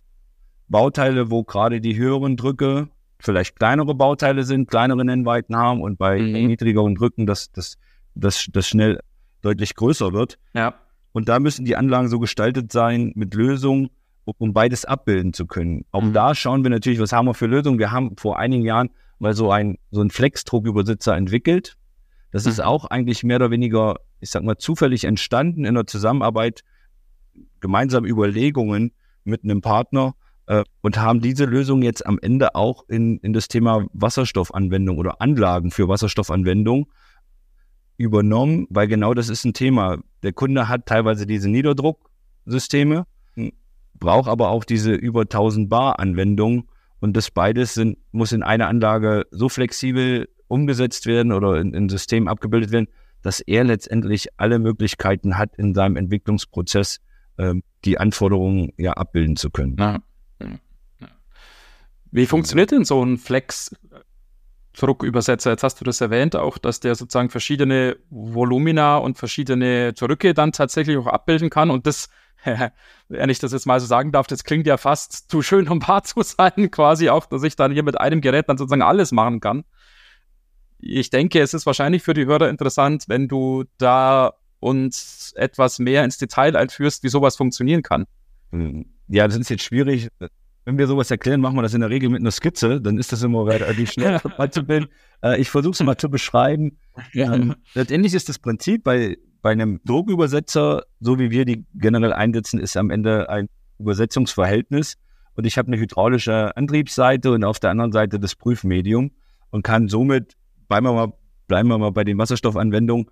Bauteile, 0.67 1.31
wo 1.31 1.43
gerade 1.43 1.79
die 1.79 1.95
höheren 1.95 2.35
Drücke 2.35 2.89
vielleicht 3.19 3.57
kleinere 3.57 3.93
Bauteile 3.95 4.43
sind, 4.43 4.69
kleinere 4.69 5.03
Nennweiten 5.03 5.55
haben 5.55 5.81
und 5.81 5.97
bei 5.97 6.19
mhm. 6.19 6.47
niedrigeren 6.47 6.95
Drücken 6.95 7.25
das, 7.25 7.51
das, 7.51 7.77
das, 8.15 8.47
das 8.51 8.67
schnell 8.67 8.99
deutlich 9.41 9.75
größer 9.75 10.13
wird. 10.13 10.37
Ja. 10.53 10.75
Und 11.11 11.27
da 11.27 11.39
müssen 11.39 11.65
die 11.65 11.75
Anlagen 11.75 12.07
so 12.07 12.19
gestaltet 12.19 12.71
sein 12.71 13.11
mit 13.15 13.33
Lösungen, 13.33 13.89
um 14.25 14.53
beides 14.53 14.85
abbilden 14.85 15.33
zu 15.33 15.47
können. 15.47 15.85
Auch 15.91 16.03
mhm. 16.03 16.13
da 16.13 16.35
schauen 16.35 16.63
wir 16.63 16.69
natürlich, 16.69 16.99
was 16.99 17.11
haben 17.11 17.25
wir 17.25 17.33
für 17.33 17.47
Lösungen. 17.47 17.79
Wir 17.79 17.91
haben 17.91 18.15
vor 18.17 18.37
einigen 18.37 18.63
Jahren 18.63 18.89
mal 19.17 19.33
so 19.33 19.51
ein, 19.51 19.77
so 19.91 20.01
ein 20.01 20.11
Flex-Druckübersitzer 20.11 21.15
entwickelt. 21.15 21.75
Das 22.31 22.45
mhm. 22.45 22.51
ist 22.51 22.59
auch 22.61 22.85
eigentlich 22.85 23.23
mehr 23.23 23.37
oder 23.37 23.51
weniger, 23.51 23.97
ich 24.19 24.29
sag 24.29 24.43
mal, 24.43 24.57
zufällig 24.57 25.03
entstanden 25.03 25.65
in 25.65 25.75
der 25.75 25.87
Zusammenarbeit, 25.87 26.61
gemeinsam 27.59 28.05
Überlegungen 28.05 28.93
mit 29.23 29.43
einem 29.43 29.61
Partner, 29.61 30.15
und 30.81 30.97
haben 30.97 31.21
diese 31.21 31.45
Lösung 31.45 31.83
jetzt 31.83 32.05
am 32.05 32.17
Ende 32.21 32.55
auch 32.55 32.83
in, 32.87 33.19
in 33.19 33.33
das 33.33 33.47
Thema 33.47 33.85
Wasserstoffanwendung 33.93 34.97
oder 34.97 35.21
Anlagen 35.21 35.69
für 35.69 35.87
Wasserstoffanwendung 35.87 36.87
übernommen, 37.97 38.65
weil 38.69 38.87
genau 38.87 39.13
das 39.13 39.29
ist 39.29 39.45
ein 39.45 39.53
Thema. 39.53 39.99
Der 40.23 40.33
Kunde 40.33 40.67
hat 40.67 40.85
teilweise 40.85 41.27
diese 41.27 41.49
Niederdrucksysteme, 41.49 43.05
braucht 43.99 44.29
aber 44.29 44.49
auch 44.49 44.63
diese 44.63 44.93
über 44.93 45.21
1000 45.21 45.69
Bar 45.69 45.99
Anwendung 45.99 46.69
und 46.99 47.15
das 47.15 47.29
beides 47.29 47.73
sind, 47.73 47.97
muss 48.11 48.31
in 48.31 48.41
einer 48.41 48.67
Anlage 48.67 49.25
so 49.31 49.49
flexibel 49.49 50.29
umgesetzt 50.47 51.05
werden 51.05 51.31
oder 51.31 51.59
in, 51.59 51.73
in 51.73 51.89
System 51.89 52.27
abgebildet 52.27 52.71
werden, 52.71 52.87
dass 53.21 53.39
er 53.41 53.65
letztendlich 53.65 54.29
alle 54.37 54.59
Möglichkeiten 54.59 55.37
hat, 55.37 55.55
in 55.57 55.75
seinem 55.75 55.95
Entwicklungsprozess 55.95 56.99
äh, 57.37 57.53
die 57.85 57.99
Anforderungen 57.99 58.71
ja 58.77 58.93
abbilden 58.93 59.35
zu 59.35 59.51
können. 59.51 59.75
Ja. 59.77 59.99
Wie 62.11 62.25
funktioniert 62.25 62.71
denn 62.71 62.85
so 62.85 63.03
ein 63.03 63.17
Flex? 63.17 63.71
Druckübersetzer, 64.73 65.51
jetzt 65.51 65.63
hast 65.63 65.79
du 65.81 65.85
das 65.85 65.99
erwähnt, 65.99 66.35
auch, 66.35 66.57
dass 66.57 66.79
der 66.79 66.95
sozusagen 66.95 67.29
verschiedene 67.29 67.97
Volumina 68.09 68.97
und 68.97 69.17
verschiedene 69.17 69.93
Drücke 69.93 70.33
dann 70.33 70.51
tatsächlich 70.51 70.97
auch 70.97 71.07
abbilden 71.07 71.49
kann. 71.49 71.69
Und 71.69 71.85
das, 71.85 72.09
wenn 73.09 73.29
ich 73.29 73.39
das 73.39 73.51
jetzt 73.51 73.65
mal 73.65 73.79
so 73.79 73.87
sagen 73.87 74.11
darf, 74.11 74.27
das 74.27 74.43
klingt 74.43 74.67
ja 74.67 74.77
fast 74.77 75.29
zu 75.29 75.41
schön, 75.41 75.67
um 75.67 75.85
wahr 75.85 76.03
zu 76.03 76.21
sein, 76.21 76.71
quasi 76.71 77.09
auch, 77.09 77.25
dass 77.25 77.43
ich 77.43 77.55
dann 77.55 77.71
hier 77.71 77.83
mit 77.83 77.99
einem 77.99 78.21
Gerät 78.21 78.47
dann 78.47 78.57
sozusagen 78.57 78.81
alles 78.81 79.11
machen 79.11 79.39
kann. 79.39 79.65
Ich 80.79 81.09
denke, 81.09 81.41
es 81.41 81.53
ist 81.53 81.65
wahrscheinlich 81.65 82.03
für 82.03 82.13
die 82.13 82.25
Hörer 82.25 82.47
interessant, 82.47 83.05
wenn 83.07 83.27
du 83.27 83.65
da 83.77 84.33
uns 84.61 85.33
etwas 85.35 85.79
mehr 85.79 86.05
ins 86.05 86.17
Detail 86.17 86.55
einführst, 86.55 87.03
wie 87.03 87.09
sowas 87.09 87.35
funktionieren 87.35 87.83
kann. 87.83 88.05
Hm. 88.51 88.85
Ja, 89.07 89.27
das 89.27 89.37
ist 89.37 89.49
jetzt 89.49 89.63
schwierig 89.63 90.09
wenn 90.69 90.77
wir 90.77 90.85
sowas 90.85 91.09
erklären, 91.09 91.41
machen 91.41 91.55
wir 91.55 91.63
das 91.63 91.73
in 91.73 91.81
der 91.81 91.89
Regel 91.89 92.09
mit 92.09 92.21
einer 92.21 92.29
Skizze, 92.29 92.79
dann 92.79 92.99
ist 92.99 93.11
das 93.11 93.23
immer 93.23 93.43
relativ 93.47 93.91
schnell 93.91 94.19
beizubilden. 94.37 94.87
Äh, 95.23 95.41
ich 95.41 95.49
versuche 95.49 95.71
es 95.71 95.81
mal 95.81 95.97
zu 95.97 96.09
beschreiben. 96.09 96.77
Ähm, 97.15 97.55
letztendlich 97.73 98.13
ist 98.13 98.29
das 98.29 98.37
Prinzip 98.37 98.83
bei, 98.83 99.17
bei 99.41 99.51
einem 99.51 99.79
Druckübersetzer, 99.85 100.83
so 100.99 101.17
wie 101.17 101.31
wir 101.31 101.45
die 101.45 101.65
generell 101.73 102.13
einsetzen, 102.13 102.59
ist 102.59 102.77
am 102.77 102.91
Ende 102.91 103.29
ein 103.29 103.49
Übersetzungsverhältnis. 103.79 104.97
und 105.33 105.47
ich 105.47 105.57
habe 105.57 105.69
eine 105.69 105.77
hydraulische 105.79 106.55
Antriebsseite 106.55 107.31
und 107.31 107.43
auf 107.43 107.59
der 107.59 107.71
anderen 107.71 107.91
Seite 107.91 108.19
das 108.19 108.35
Prüfmedium 108.35 109.11
und 109.49 109.63
kann 109.63 109.87
somit, 109.87 110.35
bleiben 110.67 110.85
wir 110.85 110.93
mal, 110.93 111.13
bleiben 111.47 111.69
wir 111.69 111.79
mal 111.79 111.91
bei 111.91 112.03
den 112.03 112.19
Wasserstoffanwendungen, 112.19 113.07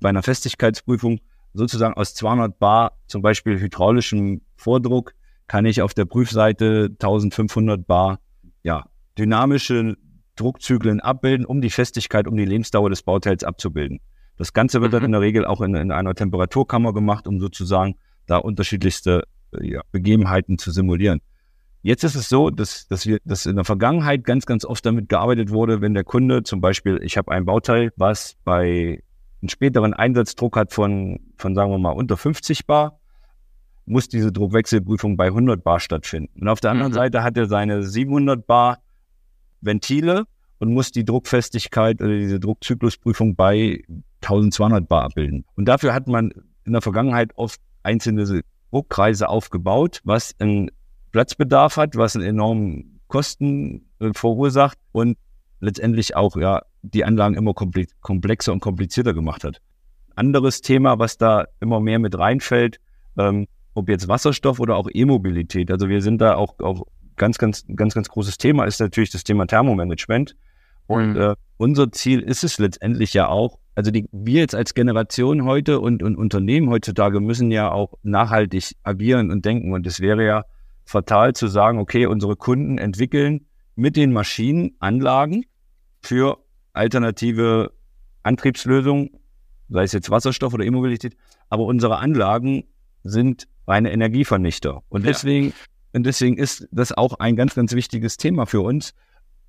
bei 0.00 0.08
einer 0.08 0.22
Festigkeitsprüfung 0.22 1.20
sozusagen 1.52 1.92
aus 1.92 2.14
200 2.14 2.58
Bar, 2.58 2.98
zum 3.06 3.20
Beispiel 3.20 3.60
hydraulischem 3.60 4.40
Vordruck, 4.62 5.14
kann 5.48 5.66
ich 5.66 5.82
auf 5.82 5.94
der 5.94 6.04
Prüfseite 6.04 6.88
1500 6.92 7.86
Bar, 7.86 8.20
ja, 8.62 8.86
dynamische 9.18 9.96
Druckzyklen 10.36 11.00
abbilden, 11.00 11.44
um 11.44 11.60
die 11.60 11.70
Festigkeit, 11.70 12.26
um 12.26 12.36
die 12.36 12.44
Lebensdauer 12.44 12.90
des 12.90 13.02
Bauteils 13.02 13.44
abzubilden. 13.44 14.00
Das 14.38 14.52
Ganze 14.52 14.80
wird 14.80 14.92
mhm. 14.92 14.96
dann 14.96 15.04
in 15.04 15.12
der 15.12 15.20
Regel 15.20 15.44
auch 15.44 15.60
in, 15.60 15.74
in, 15.74 15.92
einer 15.92 16.14
Temperaturkammer 16.14 16.94
gemacht, 16.94 17.26
um 17.26 17.38
sozusagen 17.38 17.96
da 18.26 18.38
unterschiedlichste 18.38 19.24
ja, 19.60 19.82
Begebenheiten 19.92 20.58
zu 20.58 20.70
simulieren. 20.70 21.20
Jetzt 21.82 22.04
ist 22.04 22.14
es 22.14 22.28
so, 22.28 22.50
dass, 22.50 22.86
dass 22.86 23.06
wir, 23.06 23.18
dass 23.24 23.44
in 23.44 23.56
der 23.56 23.64
Vergangenheit 23.64 24.24
ganz, 24.24 24.46
ganz 24.46 24.64
oft 24.64 24.86
damit 24.86 25.08
gearbeitet 25.08 25.50
wurde, 25.50 25.80
wenn 25.80 25.94
der 25.94 26.04
Kunde 26.04 26.44
zum 26.44 26.60
Beispiel, 26.60 27.00
ich 27.02 27.16
habe 27.16 27.32
ein 27.32 27.44
Bauteil, 27.44 27.92
was 27.96 28.36
bei 28.44 29.02
einen 29.42 29.48
späteren 29.48 29.92
Einsatzdruck 29.92 30.56
hat 30.56 30.72
von, 30.72 31.18
von 31.36 31.56
sagen 31.56 31.72
wir 31.72 31.78
mal 31.78 31.90
unter 31.90 32.16
50 32.16 32.66
Bar, 32.66 33.00
muss 33.86 34.08
diese 34.08 34.32
Druckwechselprüfung 34.32 35.16
bei 35.16 35.26
100 35.26 35.62
Bar 35.62 35.80
stattfinden. 35.80 36.40
Und 36.40 36.48
auf 36.48 36.60
der 36.60 36.70
anderen 36.70 36.92
mhm. 36.92 36.96
Seite 36.96 37.22
hat 37.22 37.36
er 37.36 37.46
seine 37.46 37.82
700 37.82 38.46
Bar 38.46 38.78
Ventile 39.60 40.24
und 40.58 40.72
muss 40.72 40.92
die 40.92 41.04
Druckfestigkeit 41.04 42.00
oder 42.00 42.16
diese 42.16 42.38
Druckzyklusprüfung 42.40 43.34
bei 43.34 43.82
1200 44.22 44.88
Bar 44.88 45.04
abbilden. 45.04 45.44
Und 45.56 45.66
dafür 45.66 45.94
hat 45.94 46.06
man 46.06 46.32
in 46.64 46.72
der 46.72 46.82
Vergangenheit 46.82 47.32
oft 47.34 47.60
einzelne 47.82 48.42
Druckkreise 48.70 49.28
aufgebaut, 49.28 50.00
was 50.04 50.34
einen 50.38 50.70
Platzbedarf 51.10 51.76
hat, 51.76 51.96
was 51.96 52.16
einen 52.16 52.24
enormen 52.24 53.00
Kosten 53.08 53.86
äh, 53.98 54.12
verursacht 54.14 54.78
und 54.92 55.18
letztendlich 55.60 56.16
auch 56.16 56.36
ja 56.36 56.62
die 56.82 57.04
Anlagen 57.04 57.34
immer 57.34 57.54
komplexer 57.54 58.52
und 58.52 58.60
komplizierter 58.60 59.14
gemacht 59.14 59.44
hat. 59.44 59.60
Anderes 60.16 60.60
Thema, 60.60 60.98
was 60.98 61.18
da 61.18 61.46
immer 61.60 61.80
mehr 61.80 61.98
mit 61.98 62.18
reinfällt, 62.18 62.78
ähm, 63.16 63.46
ob 63.74 63.88
jetzt 63.88 64.08
Wasserstoff 64.08 64.60
oder 64.60 64.76
auch 64.76 64.88
E-Mobilität. 64.92 65.70
Also 65.70 65.88
wir 65.88 66.02
sind 66.02 66.20
da 66.20 66.34
auch, 66.34 66.58
auch 66.60 66.86
ganz, 67.16 67.38
ganz, 67.38 67.64
ganz, 67.74 67.94
ganz 67.94 68.08
großes 68.08 68.38
Thema 68.38 68.64
ist 68.64 68.80
natürlich 68.80 69.10
das 69.10 69.24
Thema 69.24 69.46
Thermomanagement. 69.46 70.36
Und 70.86 71.12
mhm. 71.12 71.20
äh, 71.20 71.34
unser 71.56 71.92
Ziel 71.92 72.20
ist 72.20 72.44
es 72.44 72.58
letztendlich 72.58 73.14
ja 73.14 73.28
auch, 73.28 73.58
also 73.74 73.90
die, 73.90 74.08
wir 74.12 74.40
jetzt 74.40 74.54
als 74.54 74.74
Generation 74.74 75.44
heute 75.44 75.80
und, 75.80 76.02
und 76.02 76.16
Unternehmen 76.16 76.68
heutzutage 76.70 77.20
müssen 77.20 77.50
ja 77.50 77.70
auch 77.70 77.94
nachhaltig 78.02 78.74
agieren 78.82 79.30
und 79.30 79.44
denken. 79.44 79.72
Und 79.72 79.86
es 79.86 80.00
wäre 80.00 80.26
ja 80.26 80.44
fatal 80.84 81.32
zu 81.34 81.46
sagen, 81.46 81.78
okay, 81.78 82.06
unsere 82.06 82.36
Kunden 82.36 82.78
entwickeln 82.78 83.46
mit 83.76 83.96
den 83.96 84.12
Maschinen 84.12 84.72
Anlagen 84.80 85.44
für 86.02 86.38
alternative 86.72 87.72
Antriebslösungen, 88.22 89.10
sei 89.68 89.84
es 89.84 89.92
jetzt 89.92 90.10
Wasserstoff 90.10 90.52
oder 90.52 90.64
E-Mobilität, 90.64 91.16
aber 91.48 91.64
unsere 91.64 91.98
Anlagen 91.98 92.64
sind 93.04 93.48
reine 93.66 93.92
Energievernichter. 93.92 94.82
Und 94.88 95.06
deswegen, 95.06 95.48
ja. 95.48 95.52
und 95.94 96.04
deswegen 96.04 96.36
ist 96.36 96.68
das 96.70 96.92
auch 96.92 97.14
ein 97.18 97.36
ganz, 97.36 97.54
ganz 97.54 97.72
wichtiges 97.74 98.16
Thema 98.16 98.46
für 98.46 98.60
uns, 98.60 98.94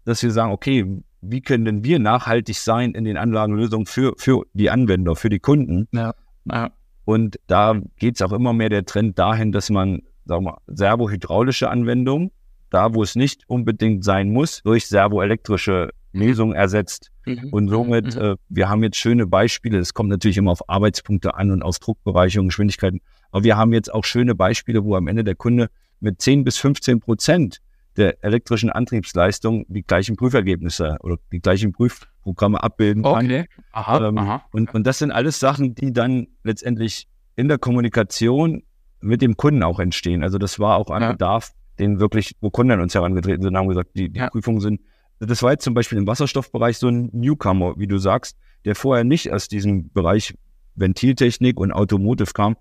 dass 0.06 0.22
wir 0.22 0.32
sagen, 0.32 0.52
okay, 0.52 0.86
wie 1.22 1.42
können 1.42 1.66
denn 1.66 1.84
wir 1.84 2.00
nachhaltig 2.00 2.58
sein 2.58 2.94
in 2.94 3.06
den 3.06 3.18
Anlagenlösungen 3.18 3.86
für, 3.86 4.14
für 4.18 4.44
die 4.54 4.70
Anwender, 4.70 5.16
für 5.16 5.30
die 5.30 5.40
Kunden? 5.40 5.88
Ja. 5.92 6.14
ja. 6.46 6.72
Und 7.06 7.40
da 7.48 7.80
geht 7.98 8.16
es 8.16 8.22
auch 8.22 8.32
immer 8.32 8.54
mehr 8.54 8.70
der 8.70 8.86
Trend 8.86 9.18
dahin, 9.20 9.52
dass 9.52 9.70
man, 9.70 10.02
sagen 10.26 10.46
wir, 10.46 10.58
servohydraulische 10.68 11.70
Anwendungen, 11.70 12.32
da 12.70 12.94
wo 12.94 13.04
es 13.04 13.16
nicht 13.16 13.44
unbedingt 13.48 14.04
sein 14.04 14.32
muss, 14.32 14.62
durch 14.64 14.88
servoelektrische 14.88 15.90
Lösungen 16.14 16.56
ersetzt. 16.56 17.12
Mhm. 17.26 17.50
Und 17.52 17.68
somit, 17.70 18.16
mhm. 18.16 18.22
äh, 18.22 18.36
wir 18.50 18.70
haben 18.70 18.84
jetzt 18.84 18.98
schöne 18.98 19.28
Beispiele. 19.28 19.80
Es 19.80 19.94
kommt 19.94 20.10
natürlich 20.10 20.38
immer 20.38 20.52
auf 20.52 20.70
Arbeitspunkte 20.70 21.36
an 21.36 21.52
und 21.52 21.62
auf 21.62 21.80
Druckbereiche 21.80 22.40
und 22.40 22.48
Geschwindigkeiten. 22.48 23.02
Aber 23.32 23.44
wir 23.44 23.58
haben 23.58 23.74
jetzt 23.74 23.94
auch 23.94 24.06
schöne 24.06 24.36
Beispiele, 24.36 24.84
wo 24.84 24.96
am 24.96 25.08
Ende 25.08 25.24
der 25.24 25.36
Kunde 25.36 25.70
mit 26.00 26.22
10 26.22 26.44
bis 26.44 26.58
15 26.58 27.00
Prozent 27.00 27.60
der 27.98 28.24
elektrischen 28.24 28.70
Antriebsleistung 28.70 29.66
die 29.68 29.84
gleichen 29.84 30.16
Prüfergebnisse 30.16 30.98
oder 31.02 31.18
die 31.32 31.40
gleichen 31.40 31.72
Prüfprogramme 31.72 32.62
abbilden 32.62 33.04
kann. 33.04 33.26
Okay. 33.26 33.46
Aha, 33.72 34.08
ähm, 34.08 34.18
aha. 34.18 34.46
Und, 34.52 34.74
und 34.74 34.86
das 34.86 35.00
sind 35.00 35.12
alles 35.12 35.40
Sachen, 35.40 35.76
die 35.76 35.94
dann 35.94 36.28
letztendlich 36.44 37.08
in 37.36 37.48
der 37.48 37.58
Kommunikation 37.58 38.64
mit 39.02 39.22
dem 39.22 39.38
Kunden 39.38 39.64
auch 39.64 39.80
entstehen. 39.80 40.24
Also 40.24 40.38
das 40.38 40.60
war 40.60 40.78
auch 40.78 40.90
ein 40.90 41.02
ja. 41.02 41.12
Bedarf, 41.12 41.52
den 41.80 42.00
wirklich, 42.00 42.36
wo 42.42 42.50
Kunden 42.50 42.72
an 42.72 42.82
uns 42.82 42.96
herangetreten 42.96 43.44
sind, 43.44 43.58
haben 43.58 43.68
gesagt, 43.68 43.92
die, 43.96 44.10
die 44.10 44.20
ja. 44.20 44.30
Prüfungen 44.30 44.62
sind, 44.62 44.82
das 45.26 45.44
war 45.44 45.52
jetzt 45.52 45.64
zum 45.64 45.74
Beispiel 45.74 45.98
im 45.98 46.08
Wasserstoffbereich 46.08 46.78
so 46.78 46.88
ein 46.88 47.10
Newcomer, 47.14 47.76
wie 47.78 47.88
du 47.88 47.98
sagst, 47.98 48.38
der 48.66 48.76
vorher 48.76 49.04
nicht 49.04 49.32
aus 49.32 49.48
diesem 49.48 49.92
Bereich 49.92 50.36
Ventiltechnik 50.76 51.60
und 51.60 51.72
Automotive 51.72 52.32
kam 52.34 52.56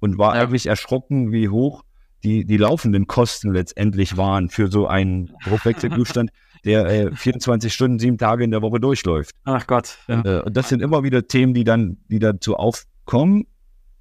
und 0.00 0.18
war 0.18 0.34
ja. 0.34 0.42
eigentlich 0.42 0.66
erschrocken, 0.66 1.32
wie 1.32 1.48
hoch 1.48 1.84
die, 2.24 2.44
die 2.44 2.56
laufenden 2.56 3.06
Kosten 3.06 3.52
letztendlich 3.52 4.16
waren 4.16 4.48
für 4.48 4.68
so 4.68 4.86
einen 4.86 5.32
Druckwechselzustand, 5.44 6.30
der 6.64 6.86
äh, 6.86 7.10
24 7.14 7.72
Stunden, 7.72 7.98
sieben 7.98 8.18
Tage 8.18 8.44
in 8.44 8.50
der 8.50 8.62
Woche 8.62 8.80
durchläuft. 8.80 9.34
Ach 9.44 9.66
Gott. 9.66 9.98
Ja. 10.08 10.24
Äh, 10.24 10.42
und 10.42 10.56
das 10.56 10.68
sind 10.68 10.82
immer 10.82 11.04
wieder 11.04 11.26
Themen, 11.26 11.54
die 11.54 11.64
dann, 11.64 11.98
die 12.08 12.18
dazu 12.18 12.56
aufkommen, 12.56 13.46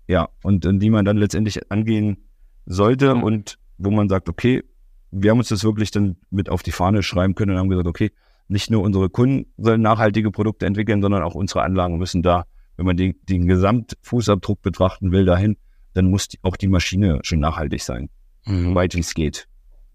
ja, 0.07 0.29
und, 0.41 0.65
und 0.65 0.79
die 0.79 0.89
man 0.89 1.05
dann 1.05 1.17
letztendlich 1.17 1.71
angehen 1.71 2.17
sollte 2.65 3.15
mhm. 3.15 3.23
und 3.23 3.59
wo 3.77 3.91
man 3.91 4.09
sagt, 4.09 4.29
okay, 4.29 4.63
wir 5.11 5.31
haben 5.31 5.39
uns 5.39 5.49
das 5.49 5.63
wirklich 5.63 5.91
dann 5.91 6.17
mit 6.29 6.49
auf 6.49 6.63
die 6.63 6.71
Fahne 6.71 7.03
schreiben 7.03 7.35
können 7.35 7.51
und 7.51 7.57
haben 7.57 7.69
gesagt, 7.69 7.87
okay, 7.87 8.11
nicht 8.47 8.71
nur 8.71 8.81
unsere 8.81 9.09
Kunden 9.09 9.51
sollen 9.57 9.81
nachhaltige 9.81 10.31
Produkte 10.31 10.65
entwickeln, 10.65 11.01
sondern 11.01 11.23
auch 11.23 11.35
unsere 11.35 11.63
Anlagen 11.63 11.97
müssen 11.97 12.23
da, 12.23 12.45
wenn 12.77 12.85
man 12.85 12.97
den, 12.97 13.15
den 13.23 13.47
Gesamtfußabdruck 13.47 14.61
betrachten 14.61 15.11
will, 15.11 15.25
dahin 15.25 15.57
dann 15.97 16.09
muss 16.09 16.27
die, 16.27 16.39
auch 16.43 16.55
die 16.55 16.67
Maschine 16.67 17.19
schon 17.23 17.39
nachhaltig 17.39 17.81
sein, 17.81 18.09
mhm. 18.45 18.75
weit 18.75 18.93
wie 18.95 18.99
es 18.99 19.13
geht. 19.13 19.47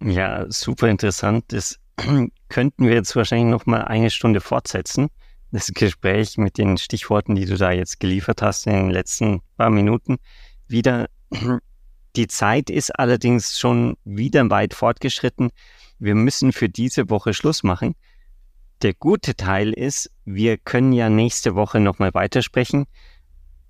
Ja, 0.02 0.50
super 0.50 0.88
interessant. 0.88 1.44
Das 1.48 1.78
könnten 2.48 2.86
wir 2.86 2.94
jetzt 2.94 3.14
wahrscheinlich 3.14 3.50
noch 3.50 3.66
mal 3.66 3.82
eine 3.82 4.10
Stunde 4.10 4.40
fortsetzen. 4.40 5.08
Das 5.52 5.68
Gespräch 5.68 6.38
mit 6.38 6.58
den 6.58 6.76
Stichworten, 6.76 7.36
die 7.36 7.44
du 7.44 7.56
da 7.56 7.70
jetzt 7.70 8.00
geliefert 8.00 8.42
hast 8.42 8.66
in 8.66 8.72
den 8.72 8.90
letzten 8.90 9.42
paar 9.56 9.70
Minuten. 9.70 10.16
Wieder. 10.66 11.06
Die 12.16 12.26
Zeit 12.26 12.68
ist 12.68 12.90
allerdings 12.98 13.58
schon 13.58 13.96
wieder 14.04 14.48
weit 14.50 14.74
fortgeschritten. 14.74 15.50
Wir 15.98 16.14
müssen 16.14 16.52
für 16.52 16.68
diese 16.68 17.08
Woche 17.08 17.32
Schluss 17.32 17.62
machen. 17.62 17.94
Der 18.82 18.92
gute 18.92 19.34
Teil 19.36 19.72
ist, 19.72 20.10
wir 20.24 20.58
können 20.58 20.92
ja 20.92 21.08
nächste 21.08 21.54
Woche 21.54 21.80
nochmal 21.80 22.12
weitersprechen. 22.14 22.86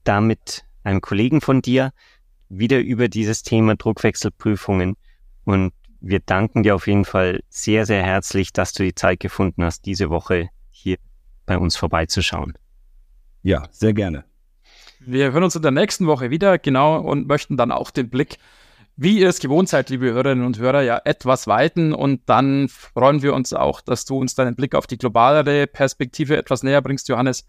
Damit 0.04 0.64
einem 0.82 1.00
Kollegen 1.00 1.40
von 1.40 1.62
dir 1.62 1.92
wieder 2.48 2.80
über 2.80 3.08
dieses 3.08 3.42
Thema 3.42 3.76
Druckwechselprüfungen. 3.76 4.96
Und 5.44 5.72
wir 6.00 6.20
danken 6.20 6.62
dir 6.62 6.74
auf 6.74 6.86
jeden 6.86 7.04
Fall 7.04 7.42
sehr, 7.48 7.86
sehr 7.86 8.02
herzlich, 8.02 8.52
dass 8.52 8.72
du 8.72 8.82
die 8.82 8.94
Zeit 8.94 9.20
gefunden 9.20 9.62
hast, 9.62 9.86
diese 9.86 10.10
Woche 10.10 10.48
hier 10.70 10.96
bei 11.46 11.58
uns 11.58 11.76
vorbeizuschauen. 11.76 12.54
Ja, 13.42 13.68
sehr 13.70 13.92
gerne. 13.92 14.24
Wir 15.06 15.32
hören 15.32 15.44
uns 15.44 15.56
in 15.56 15.62
der 15.62 15.70
nächsten 15.70 16.06
Woche 16.06 16.30
wieder, 16.30 16.58
genau, 16.58 17.00
und 17.00 17.26
möchten 17.26 17.56
dann 17.56 17.72
auch 17.72 17.90
den 17.90 18.10
Blick, 18.10 18.38
wie 18.96 19.18
ihr 19.18 19.28
es 19.28 19.40
gewohnt 19.40 19.68
seid, 19.68 19.90
liebe 19.90 20.12
Hörerinnen 20.12 20.44
und 20.44 20.58
Hörer, 20.58 20.82
ja 20.82 21.00
etwas 21.04 21.46
weiten. 21.46 21.92
Und 21.92 22.22
dann 22.26 22.68
freuen 22.68 23.22
wir 23.22 23.34
uns 23.34 23.52
auch, 23.52 23.80
dass 23.80 24.04
du 24.04 24.18
uns 24.18 24.34
deinen 24.34 24.54
Blick 24.54 24.74
auf 24.74 24.86
die 24.86 24.98
globalere 24.98 25.66
Perspektive 25.66 26.36
etwas 26.36 26.62
näher 26.62 26.82
bringst, 26.82 27.08
Johannes. 27.08 27.46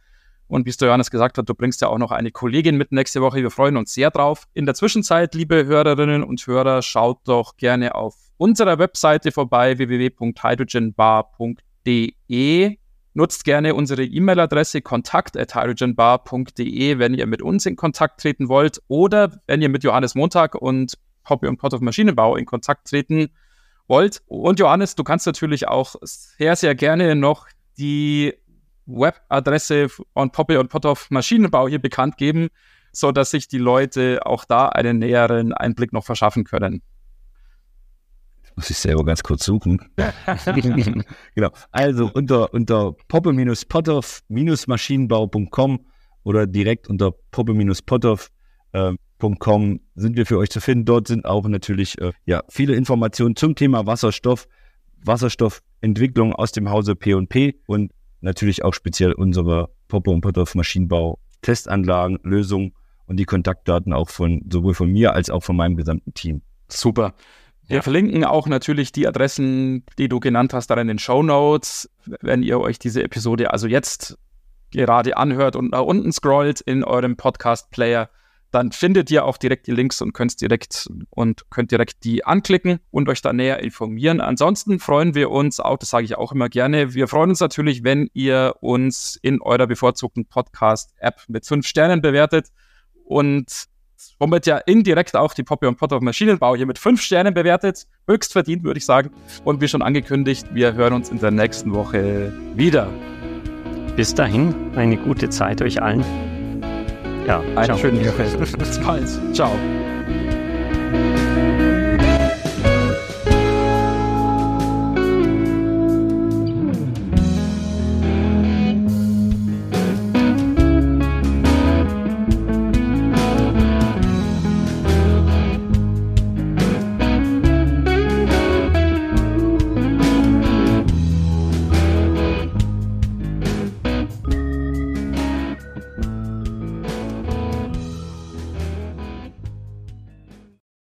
Und 0.48 0.66
wie 0.66 0.70
es 0.70 0.78
der 0.78 0.88
Johannes 0.88 1.12
gesagt 1.12 1.38
hat, 1.38 1.48
du 1.48 1.54
bringst 1.54 1.82
ja 1.82 1.90
auch 1.90 1.98
noch 1.98 2.12
eine 2.12 2.32
Kollegin 2.32 2.78
mit 2.78 2.92
nächste 2.92 3.22
Woche. 3.22 3.38
Wir 3.38 3.52
freuen 3.52 3.78
uns 3.78 3.94
sehr 3.94 4.12
drauf. 4.12 4.48
In 4.54 4.66
der 4.66 4.76
Zwischenzeit, 4.76 5.34
liebe 5.36 5.66
Hörerinnen 5.66 6.24
und 6.24 6.46
Hörer, 6.46 6.82
schaut 6.82 7.20
doch 7.26 7.56
gerne 7.58 7.96
auf 7.96 8.16
unserer 8.38 8.80
Webseite 8.80 9.32
vorbei, 9.32 9.78
www.hydrogenbar.de. 9.78 12.78
Nutzt 13.14 13.44
gerne 13.44 13.76
unsere 13.76 14.04
E-Mail-Adresse 14.04 14.82
kontakt.hydrogenbar.de, 14.82 17.00
wenn 17.00 17.14
ihr 17.14 17.28
mit 17.28 17.42
uns 17.42 17.66
in 17.66 17.76
Kontakt 17.76 18.22
treten 18.22 18.48
wollt 18.50 18.82
oder 18.88 19.42
wenn 19.46 19.62
ihr 19.62 19.70
mit 19.70 19.84
Johannes 19.84 20.16
Montag 20.16 20.56
und 20.56 20.98
Hobby 21.30 21.48
und 21.48 21.58
Pot 21.58 21.74
of 21.74 21.82
Maschinenbau 21.82 22.36
in 22.36 22.46
Kontakt 22.46 22.88
treten 22.88 23.30
wollt. 23.88 24.22
Und 24.26 24.60
Johannes, 24.60 24.96
du 24.96 25.04
kannst 25.04 25.26
natürlich 25.26 25.68
auch 25.68 25.96
sehr, 26.02 26.56
sehr 26.56 26.76
gerne 26.76 27.16
noch 27.16 27.48
die 27.78 28.34
Webadresse 28.86 29.88
von 29.90 30.32
Poppy 30.32 30.58
und 30.58 30.70
Potthoff 30.70 31.10
Maschinenbau 31.10 31.68
hier 31.68 31.80
bekannt 31.80 32.18
geben, 32.18 32.50
so 32.92 33.12
dass 33.12 33.32
sich 33.32 33.48
die 33.48 33.58
Leute 33.58 34.26
auch 34.26 34.46
da 34.46 34.70
einen 34.70 35.00
näheren 35.00 35.54
Einblick 35.54 35.94
noch 35.94 36.06
verschaffen 36.06 36.44
können. 36.44 36.82
Muss 38.56 38.70
ich 38.70 38.78
selber 38.78 39.04
ganz 39.04 39.24
kurz 39.24 39.46
suchen. 39.46 39.82
genau. 41.36 41.50
Also 41.72 42.12
unter, 42.14 42.54
unter 42.54 42.94
poppe-potthoff-maschinenbau.com 43.08 45.80
oder 46.24 46.46
direkt 46.48 46.88
unter 46.88 47.12
poppe-potthoff.de 47.32 48.30
wasserstoff.com 49.24 49.80
sind 49.96 50.18
wir 50.18 50.26
für 50.26 50.38
euch 50.38 50.50
zu 50.50 50.62
finden. 50.62 50.86
Dort 50.86 51.08
sind 51.08 51.26
auch 51.26 51.48
natürlich 51.48 52.00
äh, 52.00 52.12
ja, 52.26 52.44
viele 52.50 52.76
Informationen 52.76 53.36
zum 53.36 53.56
Thema 53.56 53.86
Wasserstoff, 53.86 54.48
Wasserstoffentwicklung 55.04 56.34
aus 56.34 56.52
dem 56.52 56.70
Hause 56.70 56.96
P&P 56.96 57.56
und 57.68 57.92
natürlich 58.22 58.64
auch 58.64 58.74
speziell 58.74 59.14
unsere 59.14 59.70
Poppe 59.88 60.12
und 60.12 60.22
Potthoff 60.22 60.56
Maschinenbau 60.56 61.20
Testanlagen, 61.42 62.20
Lösungen 62.24 62.74
und 63.06 63.18
die 63.18 63.26
Kontaktdaten 63.26 63.92
auch 63.92 64.10
von 64.10 64.46
sowohl 64.50 64.74
von 64.74 64.90
mir 64.90 65.14
als 65.14 65.30
auch 65.30 65.44
von 65.44 65.58
meinem 65.58 65.76
gesamten 65.76 66.14
Team. 66.14 66.42
Super. 66.70 67.14
Wir 67.74 67.82
verlinken 67.82 68.24
auch 68.24 68.46
natürlich 68.48 68.92
die 68.92 69.08
Adressen, 69.08 69.84
die 69.98 70.08
du 70.08 70.20
genannt 70.20 70.54
hast, 70.54 70.68
da 70.68 70.76
in 70.76 70.88
den 70.88 71.00
Show 71.00 71.24
Notes. 71.24 71.90
Wenn 72.22 72.44
ihr 72.44 72.60
euch 72.60 72.78
diese 72.78 73.02
Episode 73.02 73.52
also 73.52 73.66
jetzt 73.66 74.16
gerade 74.70 75.18
anhört 75.18 75.56
und 75.56 75.72
nach 75.72 75.82
unten 75.82 76.12
scrollt 76.12 76.62
in 76.62 76.84
eurem 76.84 77.16
Podcast-Player, 77.16 78.10
dann 78.52 78.72
findet 78.72 79.10
ihr 79.10 79.26
auch 79.26 79.38
direkt 79.38 79.66
die 79.66 79.72
Links 79.72 80.02
und 80.04 80.14
könnt 80.14 80.40
direkt 80.40 80.88
und 81.10 81.50
könnt 81.50 81.72
direkt 81.72 82.04
die 82.04 82.24
anklicken 82.24 82.80
und 82.92 83.10
euch 83.10 83.24
da 83.24 83.34
näher 83.34 83.60
informieren. 83.64 84.22
Ansonsten 84.22 84.78
freuen 84.78 85.16
wir 85.16 85.32
uns 85.32 85.60
auch, 85.60 85.80
das 85.80 85.90
sage 85.90 86.06
ich 86.06 86.16
auch 86.16 86.32
immer 86.32 86.50
gerne, 86.50 86.94
wir 86.94 87.08
freuen 87.08 87.32
uns 87.32 87.40
natürlich, 87.40 87.84
wenn 87.84 88.08
ihr 88.14 88.54
uns 88.62 89.18
in 89.24 89.42
eurer 89.42 89.66
bevorzugten 89.66 90.28
Podcast-App 90.28 91.22
mit 91.28 91.48
fünf 91.48 91.66
Sternen 91.66 92.04
bewertet 92.04 92.50
und 93.06 93.68
womit 94.20 94.46
ja 94.46 94.58
indirekt 94.58 95.16
auch 95.16 95.34
die 95.34 95.44
Poppy 95.44 95.66
und 95.66 95.78
Potter 95.78 96.02
Maschinenbau 96.02 96.56
hier 96.56 96.66
mit 96.66 96.80
fünf 96.80 97.02
Sternen 97.02 97.34
bewertet. 97.34 97.86
Höchst 98.08 98.34
verdient, 98.34 98.64
würde 98.64 98.78
ich 98.78 98.86
sagen. 98.86 99.12
Und 99.44 99.62
wie 99.62 99.68
schon 99.68 99.82
angekündigt, 99.82 100.48
wir 100.54 100.74
hören 100.74 100.94
uns 100.94 101.10
in 101.10 101.20
der 101.20 101.32
nächsten 101.32 101.74
Woche 101.74 102.34
wieder. 102.56 102.90
Bis 103.96 104.14
dahin, 104.16 104.56
eine 104.76 104.98
gute 104.98 105.30
Zeit 105.30 105.62
euch 105.62 105.82
allen. 105.82 106.04
Ja, 107.28 107.42
einen 107.56 107.78
schönen 107.78 108.02
Bis 108.58 108.80
bald. 108.80 109.08
Ciao. 109.34 109.52